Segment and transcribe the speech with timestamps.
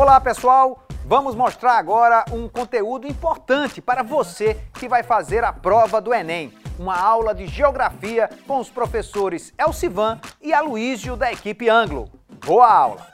[0.00, 6.00] Olá pessoal, vamos mostrar agora um conteúdo importante para você que vai fazer a prova
[6.00, 6.54] do Enem.
[6.78, 12.10] Uma aula de geografia com os professores Elcivan e Aloísio da equipe Anglo.
[12.46, 13.06] Boa aula!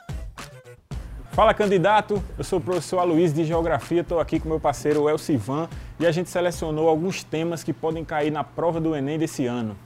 [1.32, 5.68] Fala candidato, eu sou o professor Aloysio de Geografia, estou aqui com meu parceiro Elcivan
[5.98, 9.76] e a gente selecionou alguns temas que podem cair na prova do Enem desse ano.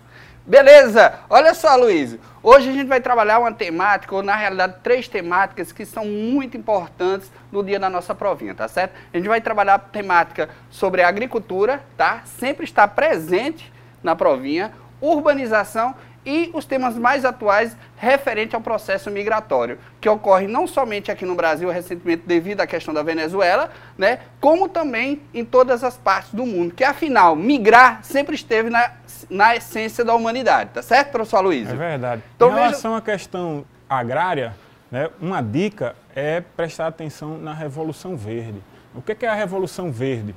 [0.46, 1.20] Beleza!
[1.28, 2.16] Olha só, Luiz.
[2.42, 6.56] Hoje a gente vai trabalhar uma temática, ou na realidade três temáticas que são muito
[6.56, 8.94] importantes no dia da nossa provinha, tá certo?
[9.12, 12.22] A gente vai trabalhar a temática sobre agricultura, tá?
[12.24, 13.70] Sempre está presente
[14.02, 20.66] na provinha, urbanização e os temas mais atuais referente ao processo migratório, que ocorre não
[20.66, 25.82] somente aqui no Brasil recentemente devido à questão da Venezuela, né, como também em todas
[25.82, 28.90] as partes do mundo, que afinal, migrar sempre esteve na,
[29.28, 31.68] na essência da humanidade, tá certo, professor Luiz?
[31.68, 32.22] É verdade.
[32.36, 32.98] Então, em relação veja...
[32.98, 34.54] à questão agrária,
[34.90, 38.62] né, uma dica é prestar atenção na Revolução Verde.
[38.94, 40.34] O que é a Revolução Verde?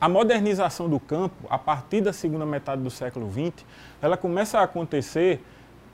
[0.00, 3.64] A modernização do campo, a partir da segunda metade do século XX,
[4.00, 5.40] ela começa a acontecer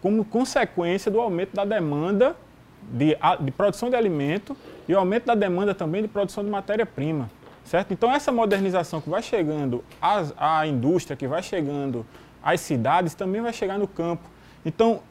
[0.01, 2.37] como consequência do aumento da demanda
[2.83, 7.29] de, de produção de alimento e o aumento da demanda também de produção de matéria-prima.
[7.69, 7.93] Certo?
[7.93, 12.07] Então, essa modernização que vai chegando às, à indústria, que vai chegando
[12.43, 14.23] às cidades, também vai chegar no campo.
[14.65, 15.03] Então,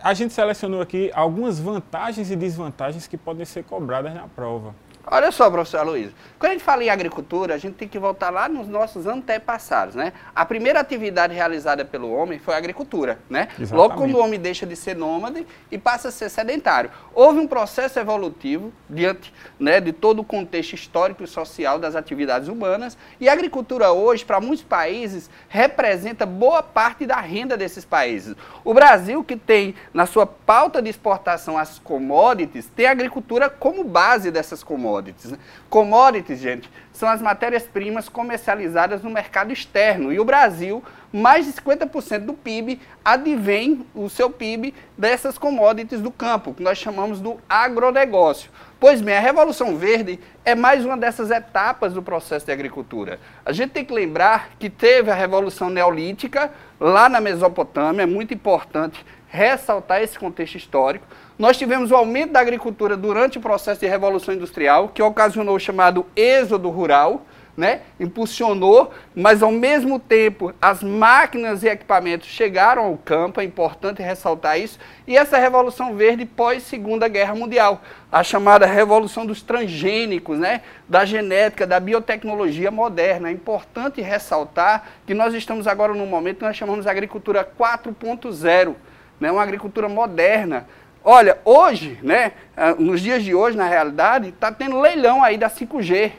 [0.00, 4.76] a gente selecionou aqui algumas vantagens e desvantagens que podem ser cobradas na prova.
[5.10, 8.30] Olha só, professor Luiz, quando a gente fala em agricultura, a gente tem que voltar
[8.30, 10.12] lá nos nossos antepassados, né?
[10.34, 13.48] A primeira atividade realizada pelo homem foi a agricultura, né?
[13.58, 13.72] Exatamente.
[13.74, 16.90] Logo quando o homem deixa de ser nômade e passa a ser sedentário.
[17.14, 22.48] Houve um processo evolutivo diante né, de todo o contexto histórico e social das atividades
[22.48, 28.36] humanas e a agricultura hoje, para muitos países, representa boa parte da renda desses países.
[28.62, 33.82] O Brasil, que tem na sua pauta de exportação as commodities, tem a agricultura como
[33.82, 35.32] base dessas commodities commodities.
[35.32, 35.38] Né?
[35.70, 40.12] Commodities, gente, são as matérias-primas comercializadas no mercado externo.
[40.12, 46.10] E o Brasil, mais de 50% do PIB advém o seu PIB dessas commodities do
[46.10, 48.50] campo, que nós chamamos do agronegócio.
[48.80, 53.18] Pois bem, a Revolução Verde é mais uma dessas etapas do processo de agricultura.
[53.44, 58.32] A gente tem que lembrar que teve a Revolução Neolítica lá na Mesopotâmia, é muito
[58.32, 61.06] importante ressaltar esse contexto histórico.
[61.38, 65.60] Nós tivemos o aumento da agricultura durante o processo de Revolução Industrial, que ocasionou o
[65.60, 67.24] chamado êxodo rural,
[67.56, 67.82] né?
[68.00, 74.58] impulsionou, mas ao mesmo tempo as máquinas e equipamentos chegaram ao campo, é importante ressaltar
[74.58, 80.62] isso, e essa Revolução Verde pós-Segunda Guerra Mundial, a chamada Revolução dos Transgênicos, né?
[80.88, 83.28] da genética, da biotecnologia moderna.
[83.28, 88.74] É importante ressaltar que nós estamos agora num momento que nós chamamos de agricultura 4.0,
[89.20, 90.66] né, uma agricultura moderna.
[91.04, 95.48] Olha, hoje, né, ah, nos dias de hoje, na realidade, está tendo leilão aí da
[95.48, 96.12] 5G,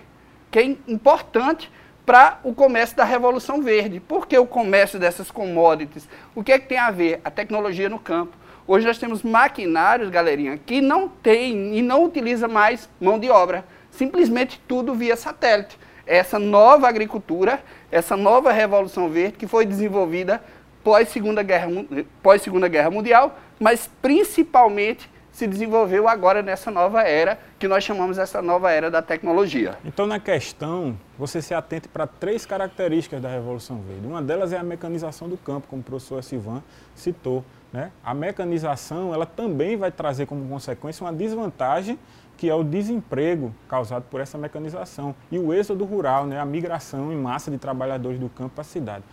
[0.50, 1.72] que é importante
[2.06, 4.00] para o comércio da Revolução Verde.
[4.00, 6.10] Por que o comércio dessas commodities?
[6.34, 7.22] O que é que tem a ver?
[7.24, 8.36] A tecnologia no campo.
[8.66, 13.66] Hoje nós temos maquinários, galerinha, que não tem e não utiliza mais mão de obra.
[13.92, 15.78] Simplesmente tudo via satélite.
[16.06, 17.62] Essa nova agricultura,
[17.92, 20.42] essa nova Revolução Verde que foi desenvolvida
[20.84, 21.68] pós-Segunda Guerra,
[22.24, 28.18] pós -Segunda Guerra Mundial, mas principalmente se desenvolveu agora nessa nova era, que nós chamamos
[28.18, 29.78] essa nova era da tecnologia.
[29.86, 34.06] Então, na questão, você se atente para três características da Revolução Verde.
[34.06, 36.62] Uma delas é a mecanização do campo, como o professor Silvan
[36.94, 37.46] citou.
[37.72, 37.92] Né?
[38.04, 41.98] A mecanização ela também vai trazer como consequência uma desvantagem,
[42.36, 46.40] que é o desemprego causado por essa mecanização e o êxodo rural, né?
[46.40, 49.04] a migração em massa de trabalhadores do campo para a cidade.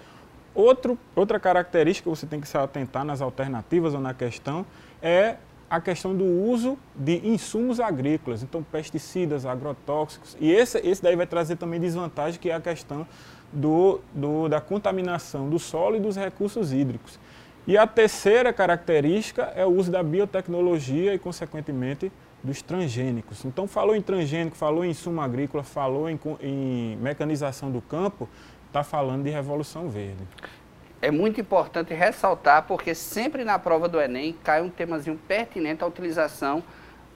[0.57, 4.65] Outro, outra característica que você tem que se atentar nas alternativas ou na questão
[5.03, 5.37] é
[5.69, 11.27] a questão do uso de insumos agrícolas, então pesticidas, agrotóxicos, e esse, esse daí vai
[11.27, 13.07] trazer também desvantagem, que é a questão
[13.53, 17.19] do, do, da contaminação do solo e dos recursos hídricos.
[17.67, 22.11] E a terceira característica é o uso da biotecnologia e, consequentemente,
[22.43, 23.45] dos transgênicos.
[23.45, 28.29] Então, falou em transgênico, falou em insumo agrícola, falou em, em mecanização do campo,
[28.67, 30.23] está falando de Revolução Verde.
[31.01, 35.87] É muito importante ressaltar, porque sempre na prova do Enem cai um temazinho pertinente à
[35.87, 36.63] utilização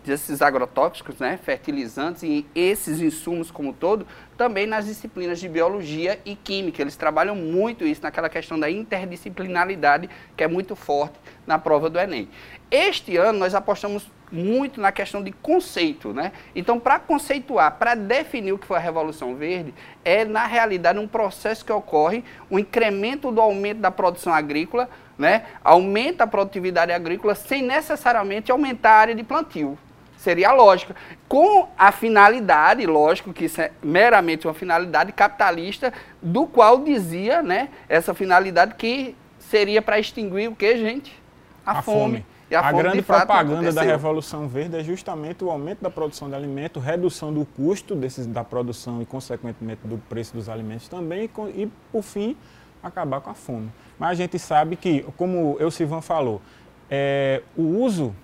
[0.05, 4.07] desses agrotóxicos, né, fertilizantes e esses insumos como todo,
[4.37, 6.81] também nas disciplinas de biologia e química.
[6.81, 11.99] Eles trabalham muito isso naquela questão da interdisciplinaridade que é muito forte na prova do
[11.99, 12.29] Enem.
[12.71, 16.33] Este ano nós apostamos muito na questão de conceito, né?
[16.55, 19.75] Então, para conceituar, para definir o que foi a Revolução Verde,
[20.05, 24.89] é na realidade um processo que ocorre, o um incremento do aumento da produção agrícola,
[25.19, 25.45] né?
[25.63, 29.79] Aumenta a produtividade agrícola sem necessariamente aumentar a área de plantio.
[30.17, 30.95] Seria a lógica.
[31.27, 37.71] Com a finalidade, lógico que isso é meramente uma finalidade capitalista, do qual dizia, né,
[37.89, 41.19] essa finalidade que seria para extinguir o que, gente?
[41.65, 42.19] A, a fome.
[42.19, 42.27] fome.
[42.51, 46.29] E a, a fome, grande propaganda da Revolução Verde é justamente o aumento da produção
[46.29, 51.31] de alimentos, redução do custo desses, da produção e, consequentemente, do preço dos alimentos também,
[51.55, 52.37] e, e, por fim,
[52.83, 53.71] acabar com a fome.
[53.99, 56.43] Mas a gente sabe que, como o Silvan falou,
[56.91, 58.15] é, o uso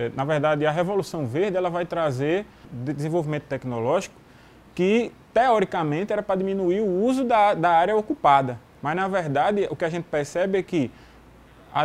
[0.00, 4.14] é, na verdade, a Revolução Verde ela vai trazer desenvolvimento tecnológico
[4.74, 8.58] que, teoricamente, era para diminuir o uso da, da área ocupada.
[8.80, 10.90] Mas, na verdade, o que a gente percebe é que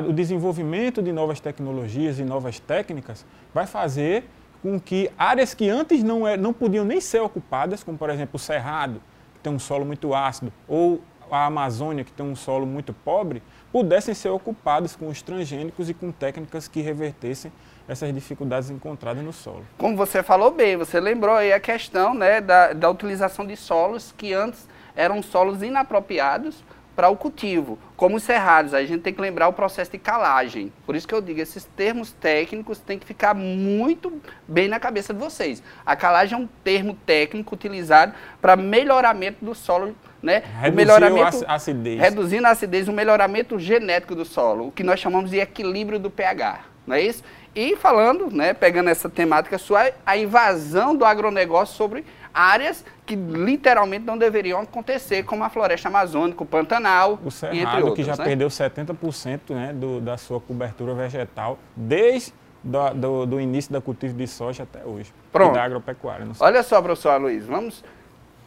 [0.08, 4.26] o desenvolvimento de novas tecnologias e novas técnicas vai fazer
[4.62, 8.36] com que áreas que antes não, é, não podiam nem ser ocupadas, como, por exemplo,
[8.36, 9.02] o Cerrado,
[9.36, 13.44] que tem um solo muito ácido, ou a Amazônia, que tem um solo muito pobre,
[13.72, 17.52] pudessem ser ocupadas com os transgênicos e com técnicas que revertessem
[17.88, 19.66] essas dificuldades encontradas no solo.
[19.78, 24.14] Como você falou bem, você lembrou aí a questão né, da, da utilização de solos
[24.18, 26.64] que antes eram solos inapropriados
[26.96, 28.74] para o cultivo, como os cerrados.
[28.74, 30.72] A gente tem que lembrar o processo de calagem.
[30.86, 35.14] Por isso que eu digo, esses termos técnicos têm que ficar muito bem na cabeça
[35.14, 35.62] de vocês.
[35.86, 40.44] A calagem é um termo técnico utilizado para melhoramento do solo, né?
[40.60, 42.00] Reduzir o melhoramento, a acidez.
[42.00, 46.10] Reduzindo a acidez, o melhoramento genético do solo, o que nós chamamos de equilíbrio do
[46.10, 47.24] pH, não é isso?
[47.56, 52.04] E falando, né, pegando essa temática sua, a invasão do agronegócio sobre
[52.36, 57.78] áreas que literalmente não deveriam acontecer, como a floresta amazônica, o Pantanal, o Cerrado, entre
[57.78, 58.24] outros, que já né?
[58.26, 64.14] perdeu 70% né, do, da sua cobertura vegetal desde do, do, do, início da cultivo
[64.16, 65.14] de soja até hoje.
[65.32, 65.54] Pronto.
[65.54, 66.28] Da agropecuária.
[66.40, 67.84] Olha só, professor Luiz, vamos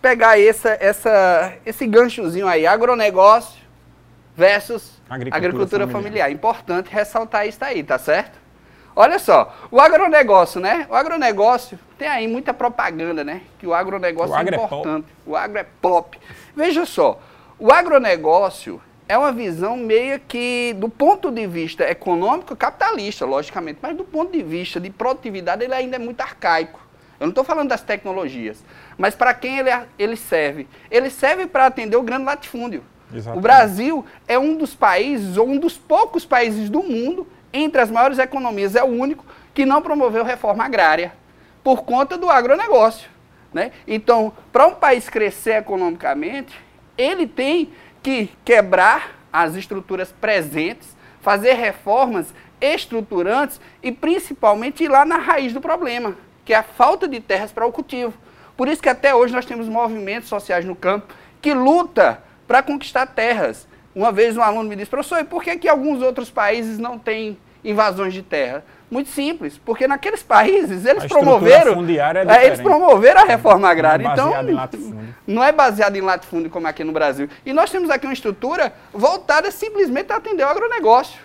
[0.02, 3.61] pegar essa, essa, esse ganchozinho aí, agronegócio
[4.37, 6.02] versus agricultura, agricultura familiar.
[6.02, 6.32] familiar.
[6.32, 8.38] Importante ressaltar isso aí, tá certo?
[8.94, 10.87] Olha só, o agronegócio, né?
[10.90, 13.43] O agronegócio tem aí muita propaganda, né?
[13.58, 15.06] Que o agronegócio o é importante.
[15.08, 16.19] É o agro é pop.
[16.55, 17.20] Veja só,
[17.58, 23.96] o agronegócio é uma visão meio que, do ponto de vista econômico, capitalista, logicamente, mas
[23.96, 26.79] do ponto de vista de produtividade, ele ainda é muito arcaico.
[27.19, 28.62] Eu não estou falando das tecnologias,
[28.96, 30.69] mas para quem ele, ele serve?
[30.90, 32.85] Ele serve para atender o grande latifúndio.
[33.12, 33.38] Exatamente.
[33.38, 37.91] O Brasil é um dos países, ou um dos poucos países do mundo, entre as
[37.91, 39.25] maiores economias, é o único
[39.55, 41.12] que não promoveu reforma agrária
[41.62, 43.09] por conta do agronegócio.
[43.53, 43.73] Né?
[43.87, 46.59] Então, para um país crescer economicamente,
[46.97, 47.71] ele tem
[48.03, 55.61] que quebrar as estruturas presentes, fazer reformas estruturantes e principalmente ir lá na raiz do
[55.61, 58.15] problema, que é a falta de terras para o cultivo.
[58.56, 63.06] Por isso que até hoje nós temos movimentos sociais no campo que luta para conquistar
[63.06, 63.68] terras.
[63.99, 66.97] Uma vez um aluno me disse, professor, e por que, que alguns outros países não
[66.97, 68.65] têm invasões de terra?
[68.89, 71.85] Muito simples, porque naqueles países eles promoveram.
[72.31, 74.06] É, é eles promoveram a reforma agrária.
[74.06, 74.31] É então,
[75.27, 77.29] não é baseado em latifúndio como aqui no Brasil.
[77.45, 81.19] E nós temos aqui uma estrutura voltada simplesmente a atender o agronegócio.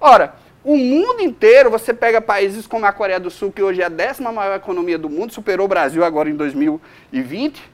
[0.00, 0.34] Ora,
[0.64, 3.90] o mundo inteiro, você pega países como a Coreia do Sul, que hoje é a
[3.90, 7.70] décima maior economia do mundo, superou o Brasil agora em 2020.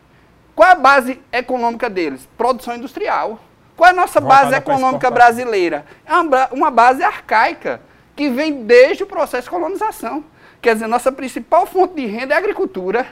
[0.56, 2.28] Qual é a base econômica deles?
[2.36, 3.38] Produção industrial.
[3.80, 5.86] Qual é a nossa Voltada base econômica brasileira?
[6.04, 7.80] É uma, uma base arcaica
[8.14, 10.22] que vem desde o processo de colonização.
[10.60, 13.06] Quer dizer, nossa principal fonte de renda é a agricultura.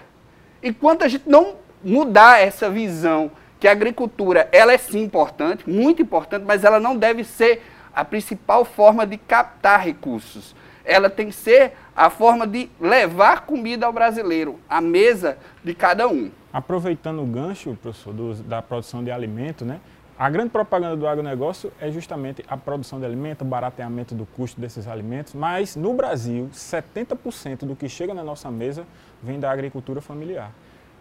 [0.62, 5.66] E quanto a gente não mudar essa visão que a agricultura, ela é sim importante,
[5.66, 7.62] muito importante, mas ela não deve ser
[7.94, 10.54] a principal forma de captar recursos.
[10.84, 16.06] Ela tem que ser a forma de levar comida ao brasileiro, à mesa de cada
[16.06, 16.30] um.
[16.52, 19.80] Aproveitando o gancho, professor, do, da produção de alimento, né?
[20.18, 24.60] A grande propaganda do agronegócio é justamente a produção de alimento, o barateamento do custo
[24.60, 28.84] desses alimentos, mas no Brasil, 70% do que chega na nossa mesa
[29.22, 30.50] vem da agricultura familiar.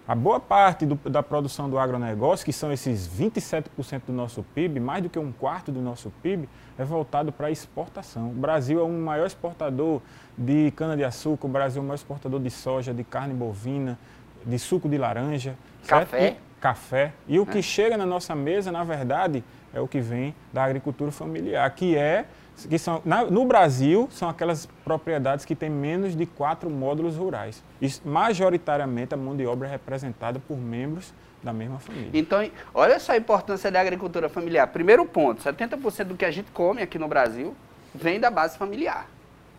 [0.08, 4.80] A boa parte do, da produção do agronegócio, que são esses 27% do nosso PIB,
[4.80, 6.48] mais do que um quarto do nosso PIB,
[6.78, 8.30] é voltado para a exportação.
[8.30, 10.00] O Brasil é o maior exportador
[10.38, 13.98] de cana-de-açúcar, o Brasil é o maior exportador de soja, de carne bovina,
[14.46, 15.56] de suco de laranja.
[15.88, 17.14] Café café.
[17.28, 17.62] E o que é.
[17.62, 22.26] chega na nossa mesa, na verdade, é o que vem da agricultura familiar, que é
[22.68, 27.64] que são na, no Brasil são aquelas propriedades que têm menos de quatro módulos rurais.
[27.80, 32.10] E majoritariamente a mão de obra é representada por membros da mesma família.
[32.14, 34.68] Então, olha só a importância da agricultura familiar.
[34.68, 37.56] Primeiro ponto, 70% do que a gente come aqui no Brasil
[37.94, 39.08] vem da base familiar,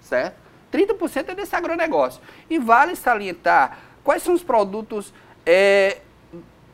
[0.00, 0.36] certo?
[0.72, 2.20] 30% é desse agronegócio.
[2.50, 5.14] E vale salientar quais são os produtos
[5.46, 5.98] é,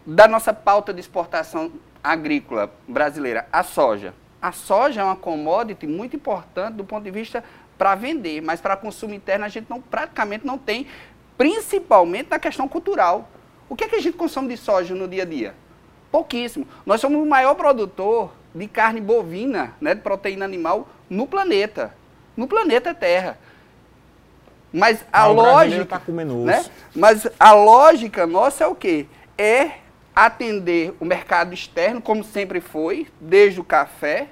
[0.07, 4.15] da nossa pauta de exportação agrícola brasileira, a soja.
[4.41, 7.43] A soja é uma commodity muito importante do ponto de vista
[7.79, 10.87] para vender, mas para consumo interno a gente não, praticamente não tem,
[11.39, 13.29] principalmente na questão cultural.
[13.69, 15.55] O que, é que a gente consome de soja no dia a dia?
[16.13, 16.67] Pouquíssimo.
[16.85, 21.95] Nós somos o maior produtor de carne bovina, né, de proteína animal, no planeta.
[22.37, 23.39] No planeta Terra.
[24.73, 25.87] Mas a lógica.
[25.87, 26.65] Tá né?
[26.95, 29.07] Mas a lógica nossa é o quê?
[29.39, 29.84] É
[30.15, 34.29] atender o mercado externo, como sempre foi, desde o café,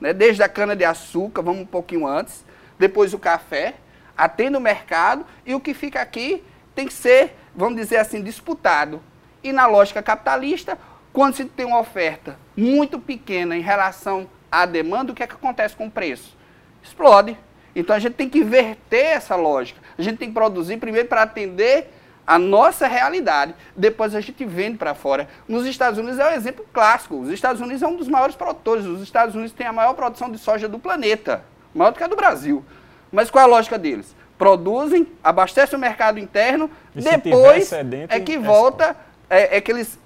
[0.00, 2.44] né, desde a cana-de-açúcar, vamos um pouquinho antes,
[2.78, 3.74] depois o café,
[4.16, 6.42] atende o mercado e o que fica aqui
[6.74, 9.00] tem que ser, vamos dizer assim, disputado.
[9.42, 10.78] E na lógica capitalista,
[11.12, 15.34] quando se tem uma oferta muito pequena em relação à demanda, o que é que
[15.34, 16.36] acontece com o preço?
[16.82, 17.36] Explode.
[17.74, 19.80] Então a gente tem que inverter essa lógica.
[19.96, 21.92] A gente tem que produzir primeiro para atender
[22.26, 23.54] a nossa realidade.
[23.76, 25.28] Depois a gente vende para fora.
[25.48, 27.20] Nos Estados Unidos é um exemplo clássico.
[27.20, 28.84] Os Estados Unidos é um dos maiores produtores.
[28.86, 32.06] Os Estados Unidos tem a maior produção de soja do planeta, maior do que a
[32.06, 32.64] do Brasil.
[33.10, 34.14] Mas qual é a lógica deles?
[34.38, 37.70] Produzem, abastecem o mercado interno, e depois
[38.08, 38.96] é que volta,
[39.28, 39.98] é, é que eles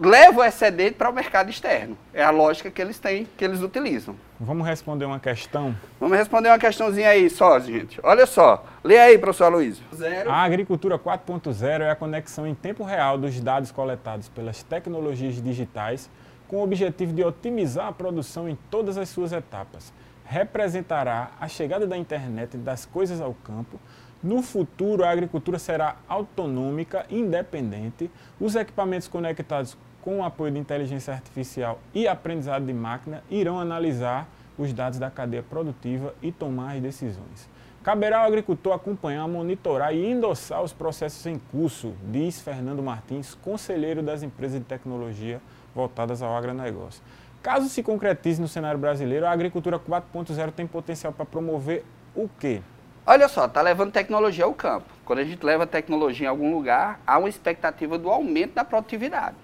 [0.00, 1.96] leva o excedente para o mercado externo.
[2.14, 4.16] É a lógica que eles têm, que eles utilizam.
[4.38, 5.76] Vamos responder uma questão?
[6.00, 8.00] Vamos responder uma questãozinha aí só, gente.
[8.02, 8.64] Olha só.
[8.82, 9.80] Lê aí, professor Luiz.
[10.26, 16.08] A agricultura 4.0 é a conexão em tempo real dos dados coletados pelas tecnologias digitais
[16.48, 19.92] com o objetivo de otimizar a produção em todas as suas etapas.
[20.24, 23.78] Representará a chegada da internet das coisas ao campo,
[24.22, 28.10] no futuro, a agricultura será autonômica, independente.
[28.38, 34.28] Os equipamentos conectados com o apoio de inteligência artificial e aprendizado de máquina, irão analisar
[34.58, 37.48] os dados da cadeia produtiva e tomar as decisões.
[37.82, 44.02] Caberá ao agricultor acompanhar, monitorar e endossar os processos em curso, diz Fernando Martins, conselheiro
[44.02, 45.40] das empresas de tecnologia
[45.74, 47.02] voltadas ao agronegócio.
[47.42, 52.60] Caso se concretize no cenário brasileiro, a agricultura 4.0 tem potencial para promover o quê?
[53.06, 54.86] Olha só, está levando tecnologia ao campo.
[55.06, 59.36] Quando a gente leva tecnologia em algum lugar, há uma expectativa do aumento da produtividade.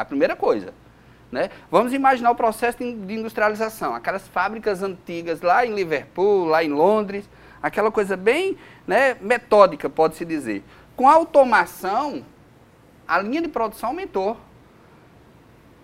[0.00, 0.72] A primeira coisa.
[1.30, 1.50] Né?
[1.70, 7.28] Vamos imaginar o processo de industrialização, aquelas fábricas antigas lá em Liverpool, lá em Londres,
[7.62, 10.64] aquela coisa bem né, metódica, pode-se dizer.
[10.96, 12.24] Com a automação,
[13.06, 14.36] a linha de produção aumentou.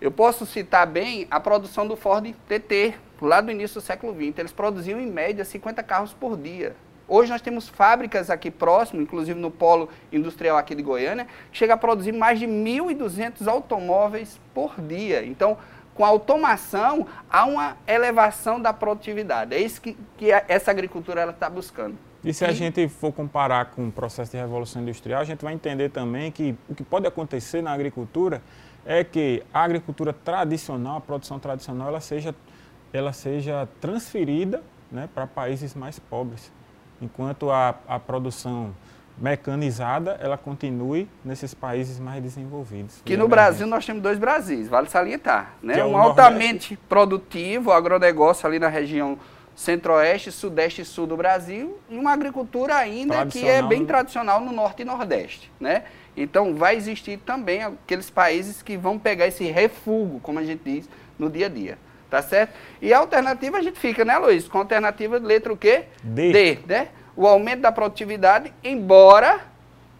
[0.01, 4.39] Eu posso citar bem a produção do Ford TT, lá do início do século XX.
[4.39, 6.75] Eles produziam em média 50 carros por dia.
[7.09, 11.75] Hoje nós temos fábricas aqui próximo, inclusive no polo industrial aqui de Goiânia, que chega
[11.75, 15.25] a produzir mais de 1.200 automóveis por dia.
[15.25, 15.57] Então,
[15.95, 19.55] com a automação, há uma elevação da produtividade.
[19.55, 21.97] É isso que, que essa agricultura está buscando.
[22.25, 25.55] E se a gente for comparar com o processo de revolução industrial, a gente vai
[25.55, 28.43] entender também que o que pode acontecer na agricultura
[28.85, 32.35] é que a agricultura tradicional, a produção tradicional, ela seja,
[32.93, 34.61] ela seja transferida
[34.91, 36.51] né, para países mais pobres
[37.00, 38.75] enquanto a, a produção
[39.19, 43.00] mecanizada ela continue nesses países mais desenvolvidos.
[43.05, 45.55] Que no Brasil nós temos dois Brasis, vale salientar.
[45.62, 45.79] Né?
[45.79, 49.19] É um altamente produtivo, agronegócio ali na região
[49.55, 54.53] centro-oeste, sudeste e sul do Brasil, e uma agricultura ainda que é bem tradicional no
[54.53, 55.50] norte e nordeste.
[55.59, 55.85] Né?
[56.15, 60.88] Então vai existir também aqueles países que vão pegar esse refúgio, como a gente diz,
[61.19, 61.79] no dia a dia.
[62.11, 62.55] Tá certo?
[62.81, 64.47] E a alternativa a gente fica, né, Luiz?
[64.47, 65.85] Com a alternativa de letra o quê?
[66.03, 66.33] D.
[66.33, 66.89] D, né?
[67.17, 69.41] O aumento da produtividade, embora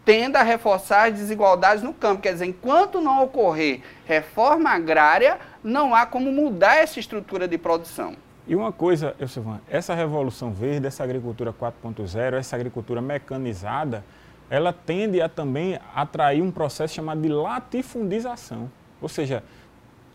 [0.05, 2.21] tenda a reforçar as desigualdades no campo.
[2.21, 8.15] Quer dizer, enquanto não ocorrer reforma agrária, não há como mudar essa estrutura de produção.
[8.47, 14.05] E uma coisa, eu Silvano, essa revolução verde, essa agricultura 4.0, essa agricultura mecanizada,
[14.49, 18.71] ela tende a também atrair um processo chamado de latifundização.
[19.01, 19.43] Ou seja,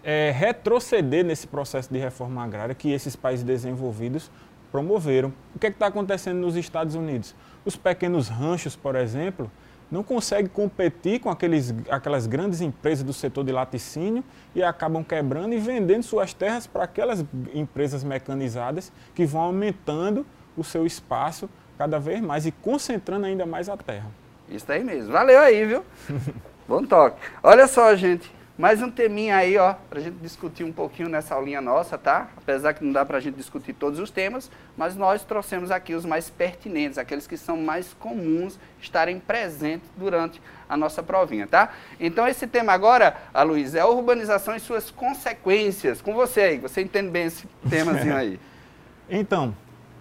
[0.03, 4.31] é, retroceder nesse processo de reforma agrária que esses países desenvolvidos
[4.71, 5.33] promoveram.
[5.55, 7.35] O que é está acontecendo nos Estados Unidos?
[7.65, 9.51] Os pequenos ranchos, por exemplo,
[9.91, 15.53] não conseguem competir com aqueles, aquelas grandes empresas do setor de laticínio e acabam quebrando
[15.53, 21.99] e vendendo suas terras para aquelas empresas mecanizadas que vão aumentando o seu espaço cada
[21.99, 24.11] vez mais e concentrando ainda mais a terra.
[24.49, 25.13] Isso aí mesmo.
[25.13, 25.85] Valeu aí, viu?
[26.67, 27.21] Bom toque.
[27.43, 28.31] Olha só, gente.
[28.59, 32.29] Mais um teminha aí, ó, para a gente discutir um pouquinho nessa aulinha nossa, tá?
[32.37, 35.95] Apesar que não dá para a gente discutir todos os temas, mas nós trouxemos aqui
[35.95, 41.71] os mais pertinentes, aqueles que são mais comuns estarem presentes durante a nossa provinha, tá?
[41.99, 46.03] Então esse tema agora, a Luiz, é a urbanização e suas consequências.
[46.03, 48.39] Com você aí, você entende bem esse temazinho aí.
[49.09, 49.57] então,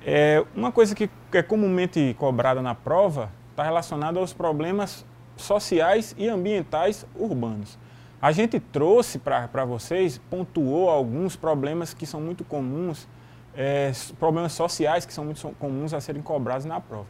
[0.05, 5.05] é, uma coisa que é comumente cobrada na prova está relacionada aos problemas
[5.37, 7.79] sociais e ambientais urbanos.
[8.21, 13.07] A gente trouxe para vocês, pontuou alguns problemas que são muito comuns
[13.55, 17.07] é, problemas sociais que são muito comuns a serem cobrados na prova.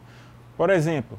[0.56, 1.18] Por exemplo,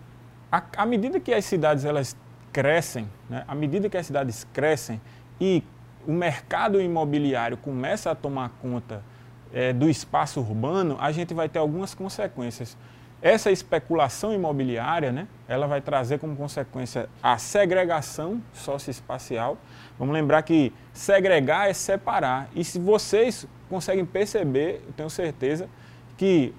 [0.52, 2.16] à medida que as cidades elas
[2.52, 5.02] crescem, né, à medida que as cidades crescem
[5.40, 5.64] e
[6.06, 9.04] o mercado imobiliário começa a tomar conta
[9.52, 12.78] é, do espaço urbano, a gente vai ter algumas consequências.
[13.22, 19.58] Essa especulação imobiliária, né, ela vai trazer como consequência a segregação socioespacial.
[19.98, 22.50] Vamos lembrar que segregar é separar.
[22.56, 25.70] E se vocês conseguem perceber, eu tenho certeza,
[26.18, 26.54] que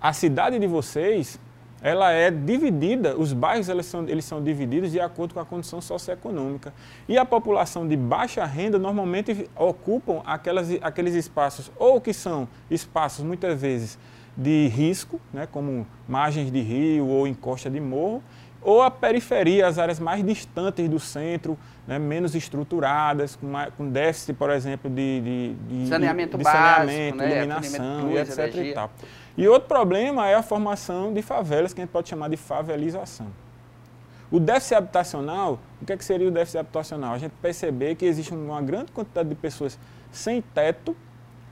[0.00, 1.38] a cidade de vocês
[1.80, 5.80] ela é dividida, os bairros eles são, eles são divididos de acordo com a condição
[5.80, 6.72] socioeconômica.
[7.08, 13.24] E a população de baixa renda normalmente ocupam aquelas, aqueles espaços, ou que são espaços
[13.24, 13.98] muitas vezes
[14.36, 18.22] de risco, né, como margens de rio ou encosta de morro,
[18.60, 23.88] ou a periferia, as áreas mais distantes do centro, né, menos estruturadas, com, mais, com,
[23.88, 28.56] déficit, por exemplo, de, de, de saneamento, de, básico, saneamento né, iluminação e etc.
[28.56, 28.90] E tal.
[29.36, 33.28] E outro problema é a formação de favelas, que a gente pode chamar de favelização.
[34.30, 37.14] O déficit habitacional, o que, é que seria o déficit habitacional?
[37.14, 39.78] A gente perceber que existe uma grande quantidade de pessoas
[40.12, 40.94] sem teto,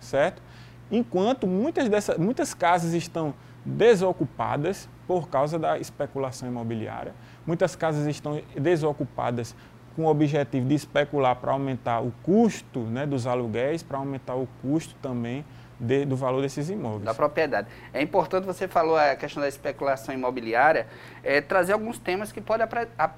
[0.01, 0.43] certo?
[0.91, 3.33] Enquanto muitas, dessas, muitas casas estão
[3.67, 7.13] desocupadas por causa da especulação imobiliária,
[7.45, 9.55] muitas casas estão desocupadas
[9.97, 14.47] com o objetivo de especular para aumentar o custo né, dos aluguéis, para aumentar o
[14.63, 15.45] custo também
[15.81, 17.03] de, do valor desses imóveis.
[17.03, 17.69] Da propriedade.
[17.93, 20.87] É importante, você falou a questão da especulação imobiliária,
[21.25, 22.67] é, trazer alguns temas que podem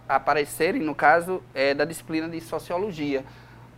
[0.09, 3.25] aparecerem no caso é, da disciplina de sociologia.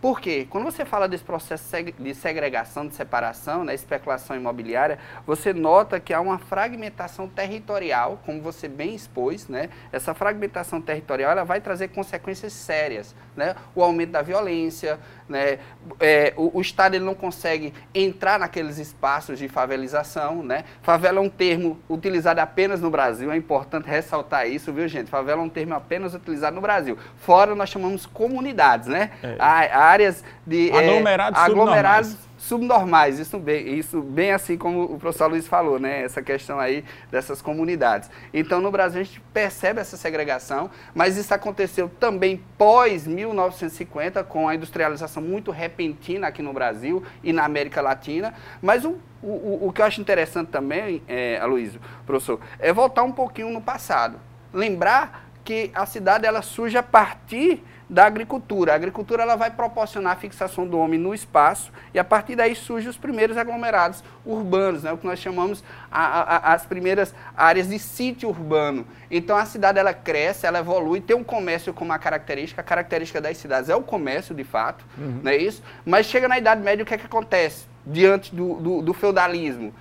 [0.01, 0.47] Por quê?
[0.49, 1.63] Quando você fala desse processo
[1.99, 8.41] de segregação, de separação, né, especulação imobiliária, você nota que há uma fragmentação territorial, como
[8.41, 9.69] você bem expôs, né?
[9.93, 13.55] Essa fragmentação territorial ela vai trazer consequências sérias, né?
[13.75, 14.99] O aumento da violência,
[15.31, 15.59] né?
[15.99, 20.65] É, o, o, Estado ele não consegue entrar naqueles espaços de favelização, né?
[20.83, 25.09] Favela é um termo utilizado apenas no Brasil, é importante ressaltar isso, viu, gente?
[25.09, 26.99] Favela é um termo apenas utilizado no Brasil.
[27.17, 29.11] Fora nós chamamos comunidades, né?
[29.23, 29.37] É.
[29.39, 35.47] Áreas de aglomerados, é, aglomerados subnormais, isso bem, isso bem assim como o professor Luiz
[35.47, 36.03] falou, né?
[36.03, 38.11] Essa questão aí dessas comunidades.
[38.33, 44.49] Então, no Brasil, a gente percebe essa segregação, mas isso aconteceu também pós 1950, com
[44.49, 48.33] a industrialização muito repentina aqui no Brasil e na América Latina.
[48.63, 53.13] Mas o, o, o que eu acho interessante também, é, Aloysio, professor, é voltar um
[53.13, 54.19] pouquinho no passado.
[54.51, 58.73] Lembrar que a cidade ela surge a partir da agricultura.
[58.73, 62.55] A agricultura ela vai proporcionar a fixação do homem no espaço e a partir daí
[62.55, 67.69] surgem os primeiros aglomerados urbanos, né, o que nós chamamos a, a, as primeiras áreas
[67.69, 68.87] de sítio urbano.
[69.11, 72.61] Então a cidade ela cresce, ela evolui, tem um comércio como uma característica.
[72.61, 75.21] A característica das cidades é o comércio, de fato, uhum.
[75.25, 75.61] não é isso?
[75.85, 79.75] Mas chega na Idade Média, o que é que acontece diante do, do, do feudalismo?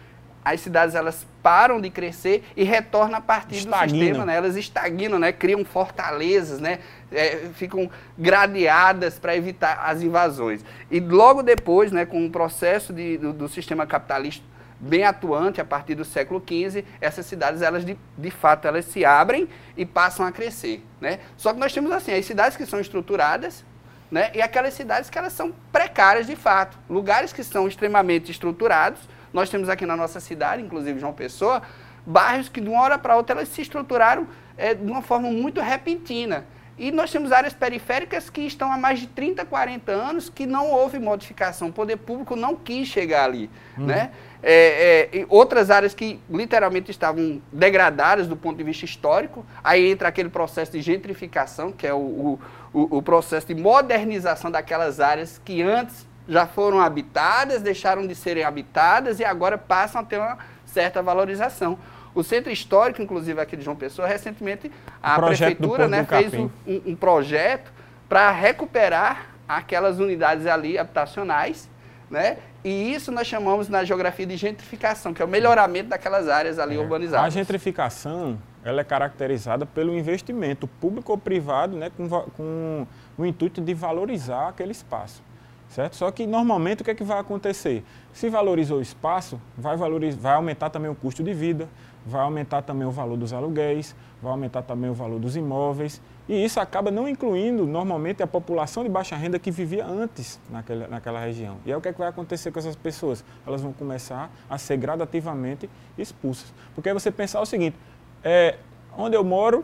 [0.44, 3.88] As cidades elas param de crescer e retornam a partir Estagnam.
[3.88, 4.36] do sistema, né?
[4.36, 5.32] Elas estagnam, né?
[5.32, 6.80] Criam fortalezas, né?
[7.12, 10.64] É, ficam gradeadas para evitar as invasões.
[10.90, 14.44] E logo depois, né, com o processo de, do, do, sistema capitalista
[14.80, 19.04] bem atuante a partir do século XV, essas cidades elas de, de fato elas se
[19.04, 21.20] abrem e passam a crescer, né?
[21.36, 23.66] Só que nós temos assim as cidades que são estruturadas,
[24.12, 24.32] né?
[24.34, 29.00] E aquelas cidades que elas são precárias de fato, lugares que são extremamente estruturados
[29.34, 31.62] nós temos aqui na nossa cidade, inclusive João Pessoa,
[32.06, 35.62] bairros que de uma hora para outra elas se estruturaram é, de uma forma muito
[35.62, 36.46] repentina.
[36.80, 40.72] E nós temos áreas periféricas que estão há mais de 30, 40 anos que não
[40.72, 41.68] houve modificação.
[41.68, 43.50] O poder público não quis chegar ali.
[43.78, 43.86] Uhum.
[43.86, 44.12] Né?
[44.42, 49.46] É, é, outras áreas que literalmente estavam degradadas do ponto de vista histórico.
[49.62, 52.40] Aí entra aquele processo de gentrificação, que é o,
[52.74, 58.46] o, o processo de modernização daquelas áreas que antes já foram habitadas, deixaram de serem
[58.46, 61.78] habitadas e agora passam a ter uma certa valorização.
[62.14, 66.96] O Centro Histórico, inclusive aqui de João Pessoa, recentemente a prefeitura né, fez um, um,
[66.96, 67.72] projeto
[68.08, 71.70] para recuperar aquelas unidades ali habitacionais,
[72.10, 72.38] né?
[72.64, 76.76] E isso nós chamamos na geografia de gentrificação, que é o melhoramento daquelas áreas ali
[76.76, 76.80] é.
[76.80, 77.26] urbanizadas.
[77.26, 83.62] A gentrificação ela é caracterizada pelo investimento público ou privado, né, com, com o intuito
[83.62, 85.24] de valorizar aquele espaço
[85.70, 85.96] certo?
[85.96, 87.84] Só que normalmente o que é que vai acontecer?
[88.12, 91.70] Se valorizou o espaço, vai, valorizar, vai aumentar também o custo de vida,
[92.10, 96.44] vai aumentar também o valor dos aluguéis, vai aumentar também o valor dos imóveis, e
[96.44, 101.20] isso acaba não incluindo normalmente a população de baixa renda que vivia antes naquela, naquela
[101.20, 101.58] região.
[101.66, 103.24] E aí o que, é que vai acontecer com essas pessoas?
[103.48, 106.54] Elas vão começar a ser gradativamente expulsas.
[106.76, 107.78] Porque aí você pensar o seguinte,
[108.24, 108.58] é,
[108.98, 109.64] onde eu moro,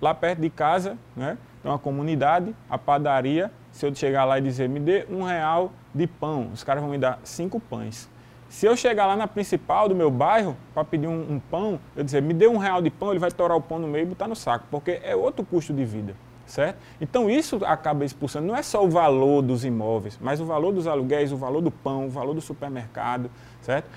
[0.00, 4.42] lá perto de casa, né, tem uma comunidade, a padaria, se eu chegar lá e
[4.42, 8.08] dizer, me dê um real de pão, os caras vão me dar cinco pães.
[8.54, 12.04] Se eu chegar lá na principal do meu bairro para pedir um, um, pão, eu
[12.04, 14.06] dizer, me dê um real de pão, ele vai torar o pão no meio e
[14.06, 16.14] botar no saco, porque é outro custo de vida,
[16.46, 16.78] certo?
[17.00, 20.86] Então isso acaba expulsando, não é só o valor dos imóveis, mas o valor dos
[20.86, 23.28] aluguéis, o valor do pão, o valor do supermercado,
[23.60, 23.88] certo?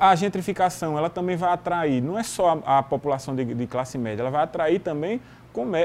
[0.00, 3.96] a gentrificação, ela também vai atrair, não é só a, a população de, de, classe
[3.98, 5.20] média, ela vai atrair também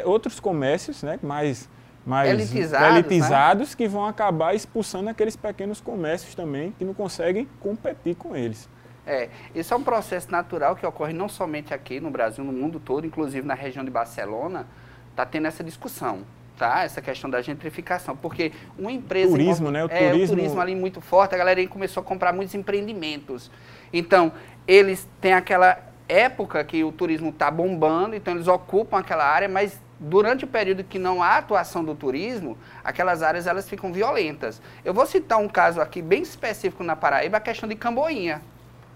[0.06, 1.70] outros comércios, né, mais
[2.08, 3.76] mais elitizados, elitizados né?
[3.78, 8.70] que vão acabar expulsando aqueles pequenos comércios também que não conseguem competir com eles.
[9.06, 12.80] É, esse é um processo natural que ocorre não somente aqui no Brasil, no mundo
[12.80, 14.66] todo, inclusive na região de Barcelona,
[15.12, 16.20] está tendo essa discussão,
[16.58, 16.84] tá?
[16.84, 19.32] Essa questão da gentrificação, porque uma empresa...
[19.32, 19.84] Turismo, né?
[19.84, 20.34] O é, turismo...
[20.34, 23.52] o turismo ali muito forte, a galera começou a comprar muitos empreendimentos.
[23.92, 24.32] Então,
[24.66, 29.78] eles têm aquela época que o turismo está bombando, então eles ocupam aquela área, mas
[30.00, 34.62] durante o período que não há atuação do turismo, aquelas áreas elas ficam violentas.
[34.86, 38.42] Eu vou citar um caso aqui bem específico na Paraíba, a questão de Camboinha.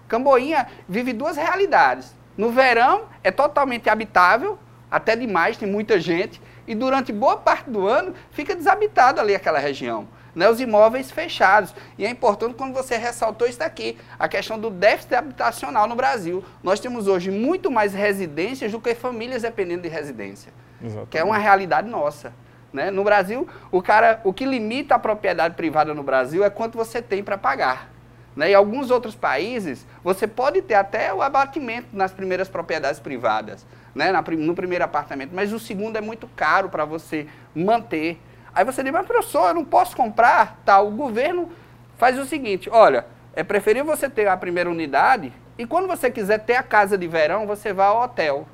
[0.08, 2.14] Camboinha vive duas realidades.
[2.36, 4.58] No verão é totalmente habitável,
[4.90, 9.58] até demais, tem muita gente, e durante boa parte do ano fica desabitado ali aquela
[9.58, 11.74] região né, os imóveis fechados.
[11.98, 16.44] E é importante quando você ressaltou isso aqui, a questão do déficit habitacional no Brasil.
[16.62, 21.10] Nós temos hoje muito mais residências do que famílias dependendo de residência, Exatamente.
[21.10, 22.32] que é uma realidade nossa.
[22.72, 22.90] Né?
[22.90, 27.02] No Brasil, o, cara, o que limita a propriedade privada no Brasil é quanto você
[27.02, 27.90] tem para pagar.
[28.34, 28.50] Né?
[28.50, 34.10] Em alguns outros países, você pode ter até o abatimento nas primeiras propriedades privadas, né?
[34.10, 38.18] Na, no primeiro apartamento, mas o segundo é muito caro para você manter.
[38.54, 40.88] Aí você diz, mas professor, eu não posso comprar, tal.
[40.88, 41.50] O governo
[41.96, 46.38] faz o seguinte, olha, é preferível você ter a primeira unidade e quando você quiser
[46.40, 48.46] ter a casa de verão, você vai ao hotel,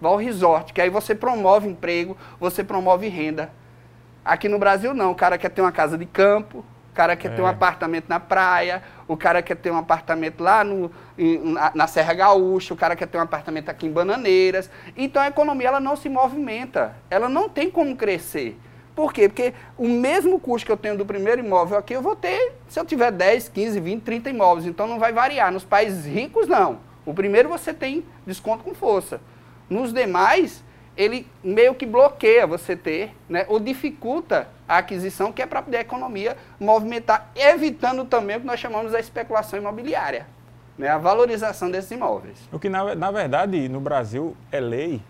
[0.00, 3.50] vai ao resort, que aí você promove emprego, você promove renda.
[4.24, 7.32] Aqui no Brasil não, o cara quer ter uma casa de campo, o cara quer
[7.32, 7.34] é.
[7.34, 7.50] ter um é.
[7.50, 10.90] apartamento na praia, o cara quer ter um apartamento lá no,
[11.42, 14.70] na, na Serra Gaúcha, o cara quer ter um apartamento aqui em Bananeiras.
[14.96, 18.58] Então a economia ela não se movimenta, ela não tem como crescer.
[18.94, 19.28] Por quê?
[19.28, 22.78] Porque o mesmo custo que eu tenho do primeiro imóvel aqui, eu vou ter se
[22.78, 24.66] eu tiver 10, 15, 20, 30 imóveis.
[24.66, 25.52] Então não vai variar.
[25.52, 26.78] Nos países ricos, não.
[27.04, 29.20] O primeiro você tem desconto com força.
[29.68, 30.62] Nos demais,
[30.96, 35.78] ele meio que bloqueia você ter, né, ou dificulta a aquisição, que é para poder
[35.78, 40.26] a economia movimentar, evitando também o que nós chamamos de especulação imobiliária,
[40.78, 42.38] né, a valorização desses imóveis.
[42.52, 45.02] O que, na, na verdade, no Brasil é lei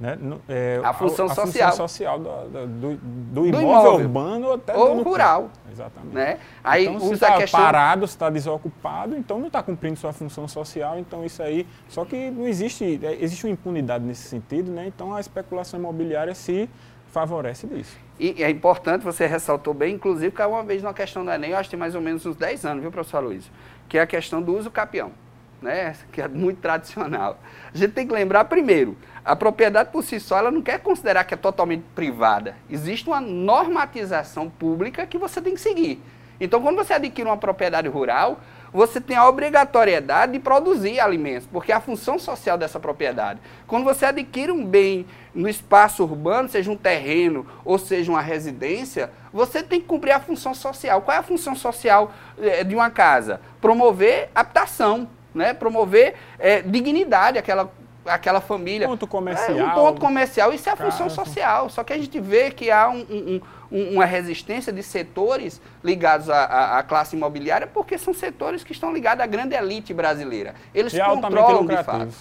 [0.00, 0.18] né?
[0.48, 4.74] É, a função a, a social, função social do, do, do, imóvel, imóvel, urbano até
[4.74, 5.42] ou rural.
[5.42, 5.58] Campo.
[5.70, 6.14] Exatamente.
[6.14, 6.38] Né?
[6.64, 7.60] Aí então, se está questão...
[7.60, 11.66] parado, se está desocupado, então não está cumprindo sua função social, então isso aí.
[11.86, 14.86] Só que não existe, é, existe uma impunidade nesse sentido, né?
[14.86, 16.66] então a especulação imobiliária se
[17.08, 17.98] favorece disso.
[18.18, 21.58] E é importante, você ressaltou bem, inclusive, que uma vez na questão do Enem, eu
[21.58, 23.50] acho que tem mais ou menos uns 10 anos, viu, professor Luiz?
[23.88, 25.12] Que é a questão do uso capião
[25.60, 27.38] né, que é muito tradicional.
[27.72, 31.24] A gente tem que lembrar, primeiro, a propriedade por si só, ela não quer considerar
[31.24, 32.56] que é totalmente privada.
[32.68, 36.02] Existe uma normatização pública que você tem que seguir.
[36.40, 38.40] Então, quando você adquire uma propriedade rural,
[38.72, 43.40] você tem a obrigatoriedade de produzir alimentos, porque é a função social dessa propriedade.
[43.66, 49.10] Quando você adquire um bem no espaço urbano, seja um terreno ou seja uma residência,
[49.32, 51.02] você tem que cumprir a função social.
[51.02, 53.40] Qual é a função social eh, de uma casa?
[53.60, 55.54] Promover habitação né?
[55.54, 57.70] Promover é, dignidade àquela,
[58.04, 58.88] àquela família.
[58.88, 59.58] Ponto comercial.
[59.58, 61.68] É, um ponto comercial, isso é a função social.
[61.68, 63.40] Só que a gente vê que há um, um,
[63.70, 68.92] um, uma resistência de setores ligados à, à, classe imobiliária, porque são setores que estão
[68.92, 70.54] ligados à grande elite brasileira.
[70.74, 72.14] Eles e controlam de fato.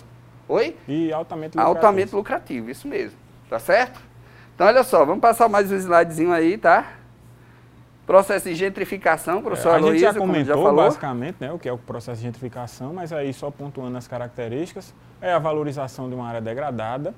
[0.47, 0.75] Oi?
[0.87, 1.77] E altamente lucrativo.
[1.77, 3.17] Altamente lucrativo, isso mesmo.
[3.49, 3.99] Tá certo?
[4.55, 6.98] Então, olha só, vamos passar mais um slidezinho aí, tá?
[8.09, 11.71] Processo de gentrificação, professor é, A gente já comentou já basicamente né, o que é
[11.71, 16.27] o processo de gentrificação, mas aí só pontuando as características, é a valorização de uma
[16.27, 17.13] área degradada.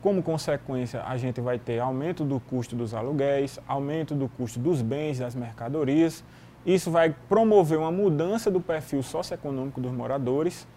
[0.00, 4.80] Como consequência, a gente vai ter aumento do custo dos aluguéis, aumento do custo dos
[4.80, 6.22] bens, das mercadorias.
[6.64, 10.68] Isso vai promover uma mudança do perfil socioeconômico dos moradores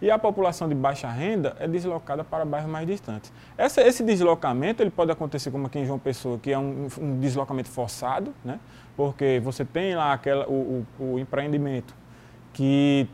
[0.00, 3.32] e a população de baixa renda é deslocada para bairros mais distantes.
[3.56, 7.20] Essa, esse deslocamento ele pode acontecer como aqui em João Pessoa, que é um, um
[7.20, 8.58] deslocamento forçado, né?
[8.96, 11.94] porque você tem lá aquela, o, o, o empreendimento
[12.52, 13.06] que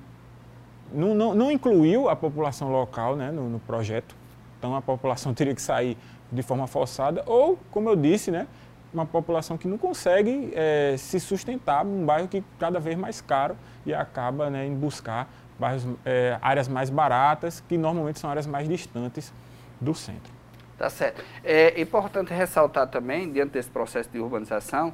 [0.92, 4.16] não, não, não, incluiu a população local né, no, no, projeto,
[4.58, 5.96] então a população teria que sair
[6.30, 8.46] de forma forçada, ou, como eu disse, né,
[8.92, 13.56] uma população que não consegue é, se sustentar num bairro que cada vez mais caro
[13.84, 18.68] e acaba né, em buscar bairros, é, áreas mais baratas, que normalmente são áreas mais
[18.68, 19.32] distantes
[19.80, 20.32] do centro.
[20.76, 21.24] Tá certo.
[21.42, 24.92] É importante ressaltar também, diante desse processo de urbanização,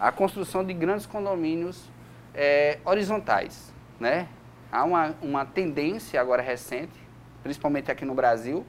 [0.00, 1.90] a construção de grandes condomínios
[2.34, 4.28] é, horizontais, né?
[4.70, 6.92] há uma, uma tendência agora recente,
[7.42, 8.64] principalmente aqui no Brasil,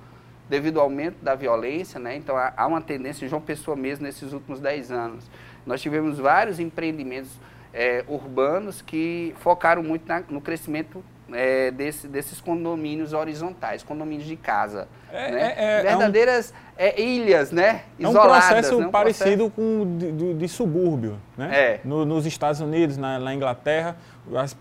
[0.50, 2.16] devido ao aumento da violência, né?
[2.16, 5.30] Então há, há uma tendência, João Pessoa mesmo, nesses últimos 10 anos.
[5.66, 7.32] Nós tivemos vários empreendimentos
[7.72, 14.36] é, urbanos que focaram muito na, no crescimento é, desse, desses condomínios horizontais, condomínios de
[14.36, 14.88] casa.
[15.12, 15.42] É, né?
[15.42, 17.84] é, é, é Verdadeiras um, ilhas, né?
[17.98, 18.88] Isoladas, é um processo né?
[18.88, 19.52] um parecido processo...
[19.52, 21.18] com de, de, de, subúrbio.
[21.38, 21.80] Né?
[21.84, 23.96] No, nos Estados Unidos, na, na Inglaterra,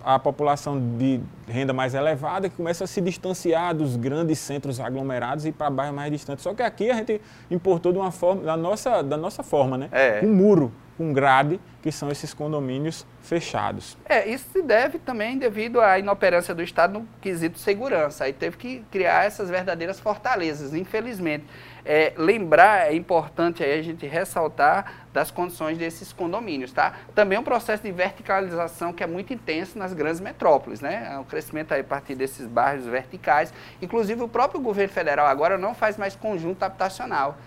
[0.02, 4.80] a, a, população de renda mais elevada que começa a se distanciar dos grandes centros
[4.80, 6.42] aglomerados e para bairros mais distantes.
[6.42, 9.90] Só que aqui a gente importou de uma forma, da nossa, da nossa forma, né?
[10.22, 13.96] Um muro com grade, que são esses condomínios fechados.
[14.04, 18.24] É, isso se deve também devido à inoperância do Estado no quesito segurança.
[18.24, 21.44] Aí teve que criar essas verdadeiras fortalezas, infelizmente.
[21.84, 26.94] É, lembrar, é importante aí a gente ressaltar das condições desses condomínios, tá?
[27.14, 31.16] Também um processo de verticalização que é muito intenso nas grandes metrópoles, né?
[31.20, 33.54] O crescimento aí a partir desses bairros verticais.
[33.80, 37.38] Inclusive o próprio governo federal agora não faz mais conjunto habitacional.